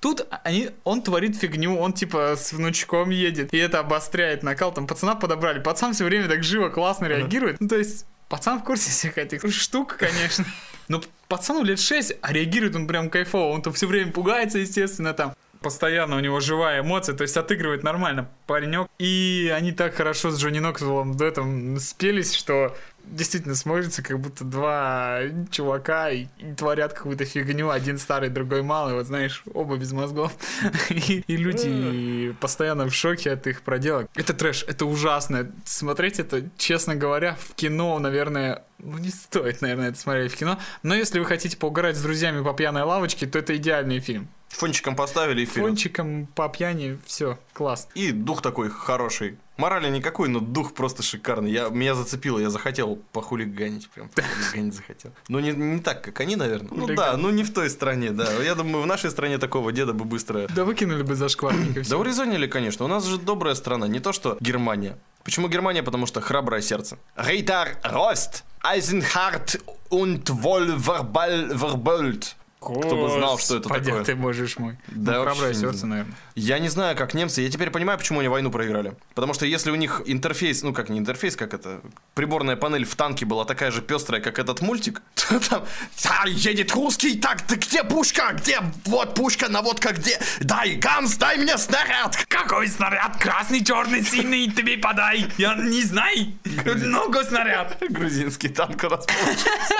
Тут 0.00 0.26
они, 0.44 0.70
он 0.84 1.02
творит 1.02 1.36
фигню, 1.36 1.76
он 1.76 1.92
типа 1.92 2.34
с 2.36 2.52
внучком 2.52 3.10
едет, 3.10 3.52
и 3.52 3.58
это 3.58 3.80
обостряет 3.80 4.42
накал. 4.42 4.72
Там 4.72 4.86
пацана 4.86 5.14
подобрали, 5.14 5.60
пацан 5.60 5.92
все 5.92 6.04
время 6.04 6.26
так 6.26 6.42
живо, 6.42 6.70
классно 6.70 7.06
реагирует. 7.06 7.60
Ну, 7.60 7.68
то 7.68 7.76
есть, 7.76 8.06
Пацан 8.30 8.60
в 8.60 8.64
курсе 8.64 8.90
всех 8.90 9.18
этих 9.18 9.52
штук, 9.52 9.96
конечно. 9.98 10.44
Но 10.88 11.02
пацану 11.26 11.64
лет 11.64 11.80
6, 11.80 12.14
а 12.22 12.32
реагирует 12.32 12.76
он 12.76 12.86
прям 12.86 13.10
кайфово. 13.10 13.52
Он-то 13.52 13.72
все 13.72 13.88
время 13.88 14.12
пугается, 14.12 14.58
естественно, 14.58 15.12
там. 15.12 15.34
Постоянно 15.60 16.16
у 16.16 16.20
него 16.20 16.40
живая 16.40 16.80
эмоция, 16.80 17.14
то 17.14 17.22
есть 17.22 17.36
отыгрывает 17.36 17.82
нормально 17.82 18.28
паренек. 18.46 18.88
И 18.98 19.52
они 19.54 19.72
так 19.72 19.94
хорошо 19.94 20.30
с 20.30 20.40
Джонни 20.40 20.60
в 20.60 21.22
этом 21.22 21.78
спелись, 21.78 22.34
что 22.34 22.76
действительно 23.04 23.54
смотрится, 23.54 24.02
как 24.02 24.20
будто 24.20 24.44
два 24.44 25.20
чувака 25.50 26.10
и, 26.10 26.26
и 26.38 26.52
творят 26.54 26.92
какую-то 26.92 27.24
фигню. 27.24 27.70
Один 27.70 27.98
старый, 27.98 28.30
другой 28.30 28.62
малый. 28.62 28.94
Вот 28.94 29.06
знаешь, 29.06 29.42
оба 29.52 29.76
без 29.76 29.92
мозгов. 29.92 30.32
И, 30.90 31.24
и 31.26 31.36
люди 31.36 32.34
постоянно 32.40 32.88
в 32.88 32.94
шоке 32.94 33.32
от 33.32 33.46
их 33.46 33.62
проделок. 33.62 34.08
Это 34.14 34.34
трэш, 34.34 34.64
это 34.66 34.86
ужасно. 34.86 35.50
Смотреть 35.64 36.18
это, 36.18 36.48
честно 36.56 36.94
говоря, 36.94 37.36
в 37.40 37.54
кино, 37.54 37.98
наверное, 37.98 38.64
ну, 38.82 38.98
не 38.98 39.10
стоит, 39.10 39.60
наверное, 39.62 39.90
это 39.90 39.98
смотреть 39.98 40.32
в 40.32 40.36
кино. 40.36 40.58
Но 40.82 40.94
если 40.94 41.18
вы 41.18 41.24
хотите 41.24 41.56
поугарать 41.56 41.96
с 41.96 42.02
друзьями 42.02 42.42
по 42.42 42.52
пьяной 42.52 42.82
лавочке, 42.82 43.26
то 43.26 43.38
это 43.38 43.56
идеальный 43.56 44.00
фильм. 44.00 44.28
Фончиком 44.48 44.96
поставили 44.96 45.42
и 45.42 45.46
вперед. 45.46 45.68
Фончиком 45.68 46.26
по 46.34 46.48
пьяни, 46.48 46.98
все, 47.06 47.38
класс. 47.52 47.88
И 47.94 48.10
дух 48.10 48.42
такой 48.42 48.68
хороший. 48.68 49.38
Морали 49.56 49.88
никакой, 49.90 50.28
но 50.28 50.40
дух 50.40 50.74
просто 50.74 51.02
шикарный. 51.02 51.52
Я, 51.52 51.68
меня 51.68 51.94
зацепило, 51.94 52.38
я 52.38 52.50
захотел 52.50 52.96
похулиганить, 53.12 53.88
прям 53.90 54.08
похулиганить 54.08 54.74
захотел. 54.74 55.12
Но 55.28 55.38
не, 55.38 55.52
не 55.52 55.80
так, 55.80 56.02
как 56.02 56.18
они, 56.20 56.34
наверное. 56.34 56.70
Ну 56.72 56.86
да, 56.88 57.16
ну 57.16 57.30
не 57.30 57.44
в 57.44 57.52
той 57.52 57.70
стране, 57.70 58.10
да. 58.10 58.42
Я 58.42 58.54
думаю, 58.54 58.82
в 58.82 58.86
нашей 58.86 59.10
стране 59.10 59.38
такого 59.38 59.70
деда 59.70 59.92
бы 59.92 60.04
быстро... 60.04 60.48
Да 60.54 60.64
выкинули 60.64 61.02
бы 61.02 61.14
за 61.14 61.28
шкварников. 61.28 61.88
Да 61.88 61.98
урезонили, 61.98 62.46
конечно. 62.46 62.84
У 62.86 62.88
нас 62.88 63.04
же 63.04 63.18
добрая 63.18 63.54
страна, 63.54 63.86
не 63.86 64.00
то 64.00 64.12
что 64.12 64.36
Германия. 64.40 64.98
Почему 65.24 65.48
Германия? 65.48 65.82
Потому 65.82 66.06
что 66.06 66.20
храброе 66.20 66.60
сердце. 66.62 66.98
Рейтар 67.16 67.78
Рост, 67.82 68.44
Айзенхарт 68.62 69.60
und 69.90 70.30
Wolverбольд. 70.42 72.36
Кто 72.60 72.94
бы 72.94 73.10
знал, 73.10 73.38
что 73.38 73.56
это 73.56 73.68
Господи, 73.68 73.86
такое. 73.86 74.04
ты 74.04 74.14
можешь 74.14 74.58
мой. 74.58 74.76
Да, 74.88 75.12
ну, 75.12 75.18
вообще 75.20 75.34
храброе 75.34 75.54
сердце, 75.54 75.86
наверное. 75.86 76.14
Я 76.34 76.58
не 76.58 76.68
знаю, 76.68 76.94
как 76.94 77.14
немцы. 77.14 77.40
Я 77.40 77.50
теперь 77.50 77.70
понимаю, 77.70 77.98
почему 77.98 78.20
они 78.20 78.28
войну 78.28 78.50
проиграли. 78.50 78.94
Потому 79.14 79.32
что 79.32 79.46
если 79.46 79.70
у 79.70 79.76
них 79.76 80.02
интерфейс, 80.04 80.62
ну 80.62 80.74
как 80.74 80.90
не 80.90 80.98
интерфейс, 80.98 81.36
как 81.36 81.54
это, 81.54 81.80
приборная 82.14 82.56
панель 82.56 82.84
в 82.84 82.94
танке 82.96 83.24
была 83.24 83.46
такая 83.46 83.70
же 83.70 83.80
пестрая, 83.80 84.20
как 84.20 84.38
этот 84.38 84.60
мультик, 84.60 85.00
то 85.14 85.40
там 85.40 85.64
«А, 86.04 86.28
едет 86.28 86.72
русский, 86.72 87.18
так, 87.18 87.40
ты 87.40 87.56
где 87.56 87.82
пушка? 87.82 88.34
Где? 88.34 88.58
Вот 88.84 89.14
пушка, 89.14 89.48
наводка, 89.48 89.94
где? 89.94 90.20
Дай, 90.40 90.74
Ганс, 90.74 91.16
дай 91.16 91.38
мне 91.38 91.56
снаряд! 91.56 92.26
Какой 92.28 92.68
снаряд? 92.68 93.16
Красный, 93.16 93.64
черный, 93.64 94.04
синий, 94.04 94.50
тебе 94.50 94.76
подай. 94.76 95.26
Я 95.38 95.54
не 95.54 95.82
знаю. 95.82 96.34
Много 96.44 97.24
снаряд. 97.24 97.78
Грузинский 97.88 98.48
танк 98.50 98.84
у 98.84 98.88
нас 98.90 99.06
получился. 99.06 99.74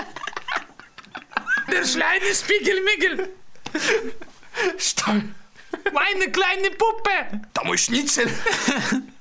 der 1.71 1.83
kleine 1.83 2.35
Spiegelmigel. 2.35 3.29
Stoll. 4.79 5.23
Meine 5.93 6.31
kleine 6.31 6.71
Puppe. 6.71 7.41
Da 7.55 7.65
muss 7.65 7.81
Schnitzel. 7.85 8.27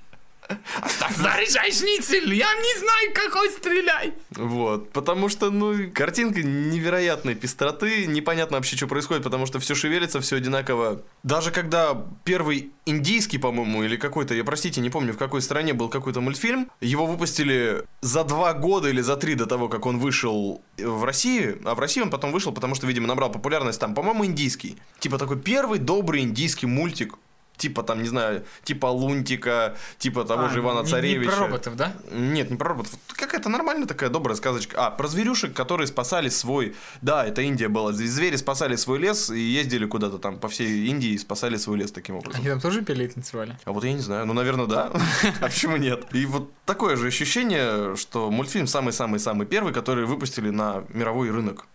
Заряжай 1.16 1.72
шницель. 1.72 2.34
Я 2.34 2.54
не 2.54 2.80
знаю, 2.80 3.14
какой 3.14 3.50
стреляй. 3.50 4.14
Вот, 4.32 4.92
потому 4.92 5.30
что, 5.30 5.50
ну, 5.50 5.92
картинка 5.92 6.42
невероятной 6.44 7.36
пестроты, 7.36 8.06
непонятно 8.06 8.58
вообще, 8.58 8.76
что 8.76 8.88
происходит, 8.88 9.24
потому 9.24 9.46
что 9.46 9.60
все 9.60 9.76
шевелится, 9.76 10.20
все 10.22 10.38
одинаково. 10.38 11.04
Даже 11.24 11.52
когда 11.52 12.06
первый 12.24 12.72
индийский, 12.86 13.38
по-моему, 13.38 13.84
или 13.84 13.98
какой-то, 13.98 14.34
я, 14.34 14.44
простите, 14.44 14.82
не 14.82 14.90
помню, 14.90 15.14
в 15.14 15.18
какой 15.18 15.42
стране 15.42 15.74
был 15.74 15.90
какой-то 15.90 16.22
мультфильм, 16.22 16.72
его 16.82 17.06
выпустили 17.06 17.84
за 18.02 18.24
два 18.24 18.54
года 18.54 18.90
или 18.90 19.02
за 19.02 19.16
три 19.18 19.36
до 19.36 19.46
того, 19.46 19.70
как 19.70 19.86
он 19.86 20.00
вышел 20.00 20.62
в 20.78 21.04
России, 21.04 21.58
а 21.66 21.76
в 21.76 21.80
России 21.80 22.02
он 22.02 22.10
потом 22.10 22.32
вышел, 22.32 22.52
потому 22.52 22.76
что, 22.76 22.88
видимо, 22.88 23.08
набрал 23.08 23.32
популярность 23.32 23.80
там, 23.80 23.94
по-моему, 23.94 24.26
индийский. 24.26 24.78
Типа 25.00 25.18
такой 25.18 25.40
первый 25.40 25.80
добрый 25.80 26.22
индийский 26.22 26.66
мультик, 26.66 27.16
типа 27.60 27.84
там, 27.84 28.02
не 28.02 28.08
знаю, 28.10 28.44
типа 28.64 28.88
Лунтика, 28.88 29.76
типа 30.00 30.24
того 30.24 30.46
А, 30.46 30.50
же 30.50 30.60
Ивана 30.60 30.80
не- 30.80 30.84
не 30.86 30.90
Царевича. 30.90 31.32
про 31.32 31.40
роботов, 31.48 31.76
да? 31.76 31.94
Нет, 32.12 32.50
не 32.50 32.58
про 32.58 32.70
роботов. 32.70 32.94
Какая-то 33.16 33.50
нормальная 33.50 33.86
такая 33.86 34.10
добрая 34.10 34.36
сказочка. 34.36 34.88
А, 34.88 34.90
про 34.92 35.08
зверюшек, 35.08 35.54
которые 35.54 35.86
спасали 35.88 36.30
свой... 36.30 36.76
Да, 37.02 37.26
это 37.26 37.42
Индия 37.44 37.68
была. 37.68 37.94
Звери 37.94 38.38
спасали 38.38 38.76
свой 38.78 38.98
лес 39.00 39.30
и 39.30 39.40
ездили 39.40 39.86
куда-то 39.86 40.18
там 40.18 40.40
по 40.40 40.48
всей 40.48 40.88
Индии 40.88 41.10
и 41.10 41.18
спасали 41.18 41.58
свой 41.58 41.78
лес 41.78 41.92
таким 41.92 42.16
образом. 42.16 42.40
Они 42.40 42.50
там 42.50 42.60
тоже 42.60 42.82
пели 42.82 43.04
и 43.04 43.08
танцевали? 43.08 43.58
А 43.66 43.72
вот 43.72 43.84
я 43.84 43.94
не 43.94 44.00
знаю. 44.00 44.26
Ну, 44.26 44.34
наверное, 44.34 44.66
да. 44.66 44.92
А 45.42 45.46
почему 45.46 45.78
нет? 45.78 46.06
И 46.14 46.26
вот 46.26 46.52
такое 46.66 46.96
же 46.96 47.08
ощущение, 47.08 47.96
что 47.98 48.32
мультфильм 48.32 48.68
самый-самый-самый 48.68 49.46
первый, 49.46 49.74
который 49.74 50.06
выпустили 50.06 50.50
на 50.50 50.84
мировой 50.90 51.30
рынок. 51.30 51.66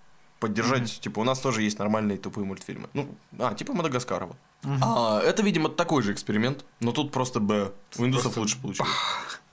Поддержать, 0.45 1.01
типа, 1.01 1.21
у 1.21 1.25
нас 1.25 1.39
тоже 1.39 1.63
есть 1.63 1.79
нормальные 1.79 2.19
тупые 2.19 2.45
мультфильмы. 2.45 2.91
Ну, 2.93 3.09
а, 3.39 3.55
типа 3.55 3.73
Мадагаскара 3.73 4.27
вот. 4.27 4.37
А, 4.83 5.23
это, 5.23 5.43
видимо, 5.43 5.71
такой 5.71 6.03
же 6.03 6.13
эксперимент, 6.13 6.67
но 6.81 6.93
тут 6.93 7.13
просто 7.13 7.41
Б. 7.41 7.73
У 7.97 8.05
индусов 8.05 8.37
лучше 8.37 8.61
получилось. 8.61 8.91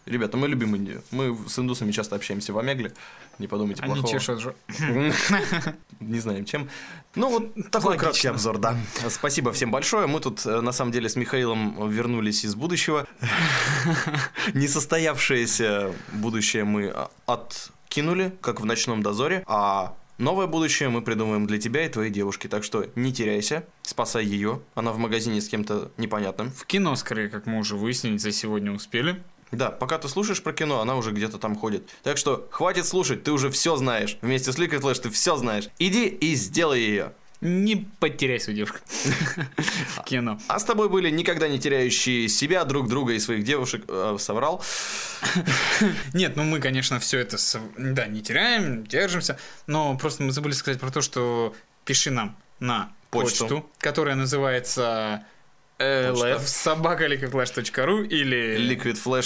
Ребята, 0.05 0.35
мы 0.35 0.49
любим 0.49 0.75
Индию. 0.75 1.01
Мы 1.11 1.37
с 1.47 1.57
индусами 1.57 1.93
часто 1.93 2.17
общаемся 2.17 2.51
в 2.51 2.57
Омегле. 2.57 2.91
Не 3.39 3.47
подумайте 3.47 3.83
Они 3.83 3.93
плохого. 3.93 4.19
чешут 4.19 4.41
же. 4.41 4.53
Не 6.01 6.19
знаем 6.19 6.43
чем. 6.43 6.69
Ну, 7.15 7.29
вот 7.29 7.53
такой 7.71 7.91
Логично. 7.91 8.07
краткий 8.07 8.27
обзор, 8.27 8.57
да. 8.57 8.75
Спасибо 9.07 9.53
всем 9.53 9.71
большое. 9.71 10.07
Мы 10.07 10.19
тут, 10.19 10.45
э, 10.45 10.59
на 10.59 10.73
самом 10.73 10.91
деле, 10.91 11.07
с 11.07 11.15
Михаилом 11.15 11.89
вернулись 11.89 12.43
из 12.43 12.55
будущего. 12.55 13.07
Несостоявшееся 14.53 15.93
будущее 16.11 16.65
мы 16.65 16.91
а, 16.93 17.09
откинули, 17.27 18.35
как 18.41 18.59
в 18.59 18.65
«Ночном 18.65 19.03
дозоре», 19.03 19.43
а 19.47 19.95
новое 20.21 20.47
будущее 20.47 20.89
мы 20.89 21.01
придумаем 21.01 21.47
для 21.47 21.57
тебя 21.57 21.85
и 21.85 21.89
твоей 21.89 22.11
девушки. 22.11 22.47
Так 22.47 22.63
что 22.63 22.85
не 22.95 23.11
теряйся, 23.11 23.65
спасай 23.81 24.23
ее. 24.25 24.61
Она 24.75 24.93
в 24.93 24.97
магазине 24.97 25.41
с 25.41 25.49
кем-то 25.49 25.91
непонятным. 25.97 26.51
В 26.51 26.65
кино, 26.65 26.95
скорее, 26.95 27.29
как 27.29 27.45
мы 27.45 27.57
уже 27.59 27.75
выяснили, 27.75 28.17
за 28.17 28.31
сегодня 28.31 28.71
успели. 28.71 29.21
Да, 29.51 29.69
пока 29.69 29.97
ты 29.97 30.07
слушаешь 30.07 30.41
про 30.41 30.53
кино, 30.53 30.79
она 30.79 30.95
уже 30.95 31.11
где-то 31.11 31.37
там 31.37 31.57
ходит. 31.57 31.89
Так 32.03 32.17
что 32.17 32.47
хватит 32.51 32.85
слушать, 32.85 33.23
ты 33.23 33.33
уже 33.33 33.49
все 33.49 33.75
знаешь. 33.75 34.17
Вместе 34.21 34.53
с 34.53 34.57
Liquid 34.57 34.79
Flash 34.79 35.01
ты 35.01 35.09
все 35.09 35.35
знаешь. 35.35 35.67
Иди 35.77 36.07
и 36.07 36.35
сделай 36.35 36.79
ее. 36.79 37.13
Не 37.41 37.87
потеряй 37.99 38.39
свою 38.39 38.57
девушку. 38.57 38.77
В 39.95 40.03
кино. 40.03 40.39
А 40.47 40.59
с 40.59 40.63
тобой 40.63 40.89
были 40.89 41.09
никогда 41.09 41.47
не 41.47 41.59
теряющие 41.59 42.29
себя, 42.29 42.63
друг 42.65 42.87
друга 42.87 43.13
и 43.13 43.19
своих 43.19 43.43
девушек. 43.43 43.83
Э, 43.87 44.17
соврал. 44.19 44.63
Нет, 46.13 46.35
ну 46.35 46.43
мы, 46.43 46.59
конечно, 46.59 46.99
все 46.99 47.17
это, 47.19 47.37
да, 47.77 48.05
не 48.05 48.21
теряем, 48.21 48.85
держимся, 48.85 49.39
но 49.65 49.97
просто 49.97 50.21
мы 50.21 50.31
забыли 50.31 50.53
сказать 50.53 50.79
про 50.79 50.91
то, 50.91 51.01
что 51.01 51.55
пиши 51.83 52.11
нам 52.11 52.37
на 52.59 52.93
Почту. 53.09 53.45
почту, 53.45 53.69
которая 53.79 54.15
называется 54.15 55.25
lf 55.81 56.41
собакаликвифлэш.ру 56.45 58.03
или 58.03 58.57
liquidflash 58.73 59.23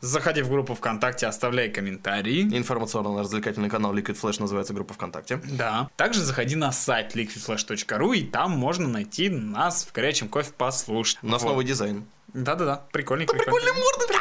заходи 0.00 0.42
в 0.42 0.50
группу 0.50 0.74
ВКонтакте, 0.74 1.26
оставляй 1.26 1.70
комментарии. 1.70 2.42
Информационно-развлекательный 2.56 3.70
канал 3.70 3.94
Liquid 3.94 4.20
Flash 4.20 4.40
называется 4.40 4.74
группа 4.74 4.94
ВКонтакте. 4.94 5.40
Да. 5.44 5.88
Также 5.96 6.20
заходи 6.20 6.56
на 6.56 6.72
сайт 6.72 7.16
liquidflash.ru, 7.16 8.16
и 8.16 8.24
там 8.24 8.50
можно 8.50 8.88
найти 8.88 9.28
нас 9.28 9.84
в 9.84 9.92
горячем 9.92 10.28
кофе 10.28 10.52
послушать. 10.56 11.18
У 11.22 11.28
нас 11.28 11.42
Вот. 11.42 11.50
новый 11.50 11.64
дизайн. 11.64 12.04
Да-да-да, 12.34 12.84
прикольный. 12.92 13.26
прикольный 13.26 13.72
морды. 13.72 14.11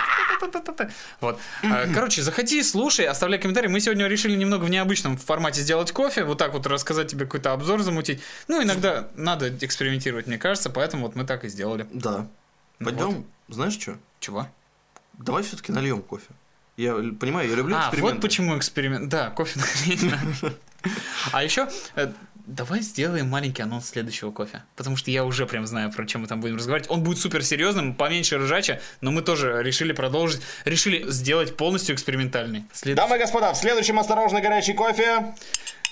Вот. 1.19 1.39
А, 1.63 1.87
Короче, 1.93 2.21
заходи, 2.21 2.61
слушай, 2.63 3.05
оставляй 3.05 3.39
комментарий. 3.39 3.69
Мы 3.69 3.79
сегодня 3.79 4.07
решили 4.07 4.35
немного 4.35 4.63
в 4.65 4.69
необычном 4.69 5.17
формате 5.17 5.61
сделать 5.61 5.91
кофе, 5.91 6.23
вот 6.23 6.37
так 6.37 6.53
вот 6.53 6.65
рассказать 6.67 7.09
тебе 7.09 7.25
какой-то 7.25 7.53
обзор 7.53 7.81
замутить. 7.81 8.21
Ну, 8.47 8.61
иногда 8.63 9.07
надо 9.15 9.49
экспериментировать, 9.63 10.27
мне 10.27 10.37
кажется, 10.37 10.69
поэтому 10.69 11.05
вот 11.05 11.15
мы 11.15 11.23
так 11.25 11.43
и 11.45 11.49
сделали. 11.49 11.87
Да. 11.91 12.27
Пойдем, 12.79 13.25
знаешь 13.47 13.73
что? 13.73 13.97
Чего? 14.19 14.47
Давай 15.17 15.43
все-таки 15.43 15.71
нальем 15.71 16.01
кофе. 16.01 16.25
Я 16.77 16.93
понимаю, 16.95 17.49
я 17.49 17.55
люблю 17.55 17.75
А, 17.75 17.81
эксперименты. 17.81 18.13
вот 18.15 18.21
почему 18.21 18.57
эксперимент. 18.57 19.09
Да, 19.09 19.29
кофе 19.29 19.59
надо. 20.01 20.55
А 21.31 21.43
еще 21.43 21.69
давай 22.51 22.81
сделаем 22.81 23.27
маленький 23.29 23.61
анонс 23.63 23.89
следующего 23.89 24.31
кофе. 24.31 24.63
Потому 24.75 24.97
что 24.97 25.09
я 25.11 25.23
уже 25.25 25.45
прям 25.45 25.65
знаю, 25.65 25.91
про 25.91 26.05
чем 26.05 26.21
мы 26.21 26.27
там 26.27 26.41
будем 26.41 26.57
разговаривать. 26.57 26.89
Он 26.91 27.01
будет 27.03 27.17
супер 27.17 27.43
серьезным, 27.43 27.95
поменьше 27.95 28.37
ржача, 28.37 28.79
но 29.01 29.11
мы 29.11 29.21
тоже 29.21 29.61
решили 29.63 29.93
продолжить, 29.93 30.41
решили 30.65 31.09
сделать 31.09 31.55
полностью 31.57 31.95
экспериментальный. 31.95 32.65
След- 32.73 32.95
Дамы 32.97 33.15
и 33.15 33.19
господа, 33.19 33.53
в 33.53 33.57
следующем 33.57 33.99
осторожно 33.99 34.41
горячий 34.41 34.73
кофе. 34.73 35.33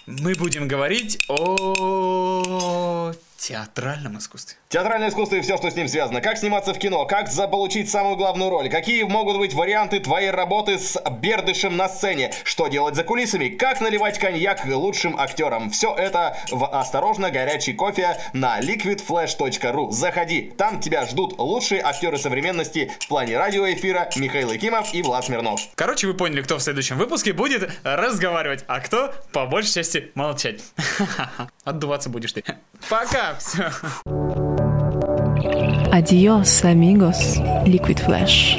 Мы 0.06 0.34
будем 0.36 0.68
говорить 0.68 1.18
о 1.28 3.14
театральном 3.40 4.18
искусстве. 4.18 4.58
Театральное 4.68 5.10
искусство 5.10 5.36
и 5.36 5.42
все, 5.42 5.58
что 5.58 5.72
с 5.72 5.76
ним 5.76 5.88
связано. 5.88 6.22
Как 6.22 6.38
сниматься 6.38 6.74
в 6.74 6.78
кино, 6.78 7.06
как 7.06 7.30
заполучить 7.30 7.90
самую 7.90 8.18
главную 8.18 8.50
роль, 8.50 8.70
какие 8.70 9.04
могут 9.04 9.38
быть 9.38 9.54
варианты 9.54 10.00
твоей 10.00 10.30
работы 10.30 10.78
с 10.78 11.02
Бердышем 11.10 11.78
на 11.78 11.88
сцене, 11.88 12.32
что 12.44 12.68
делать 12.68 12.96
за 12.96 13.04
кулисами, 13.04 13.48
как 13.48 13.82
наливать 13.82 14.20
коньяк 14.20 14.66
лучшим 14.66 15.18
актерам. 15.18 15.70
Все 15.72 15.96
это 15.96 16.38
в 16.52 16.66
«Осторожно, 16.66 17.32
горячий 17.32 17.74
кофе» 17.74 18.18
на 18.34 18.60
liquidflash.ru. 18.60 19.92
Заходи, 19.92 20.54
там 20.58 20.80
тебя 20.82 21.06
ждут 21.06 21.40
лучшие 21.40 21.82
актеры 21.82 22.18
современности 22.18 22.92
в 23.00 23.08
плане 23.08 23.38
радиоэфира 23.38 24.10
Михаил 24.18 24.52
Якимов 24.52 24.94
и 24.94 25.02
Влад 25.02 25.26
Смирнов. 25.26 25.62
Короче, 25.76 26.08
вы 26.08 26.14
поняли, 26.14 26.42
кто 26.42 26.58
в 26.58 26.62
следующем 26.62 26.98
выпуске 26.98 27.34
будет 27.34 27.72
разговаривать, 27.84 28.66
а 28.68 28.82
кто, 28.82 29.14
по 29.32 29.46
большей 29.46 29.76
части, 29.76 30.12
молчать. 30.16 30.62
Отдуваться 31.64 32.10
будешь 32.10 32.34
ты. 32.34 32.44
Пока, 32.90 33.29
So. 33.38 33.70
Adios, 35.92 36.66
amigos. 36.66 37.38
Liquid 37.66 38.00
Flash. 38.00 38.58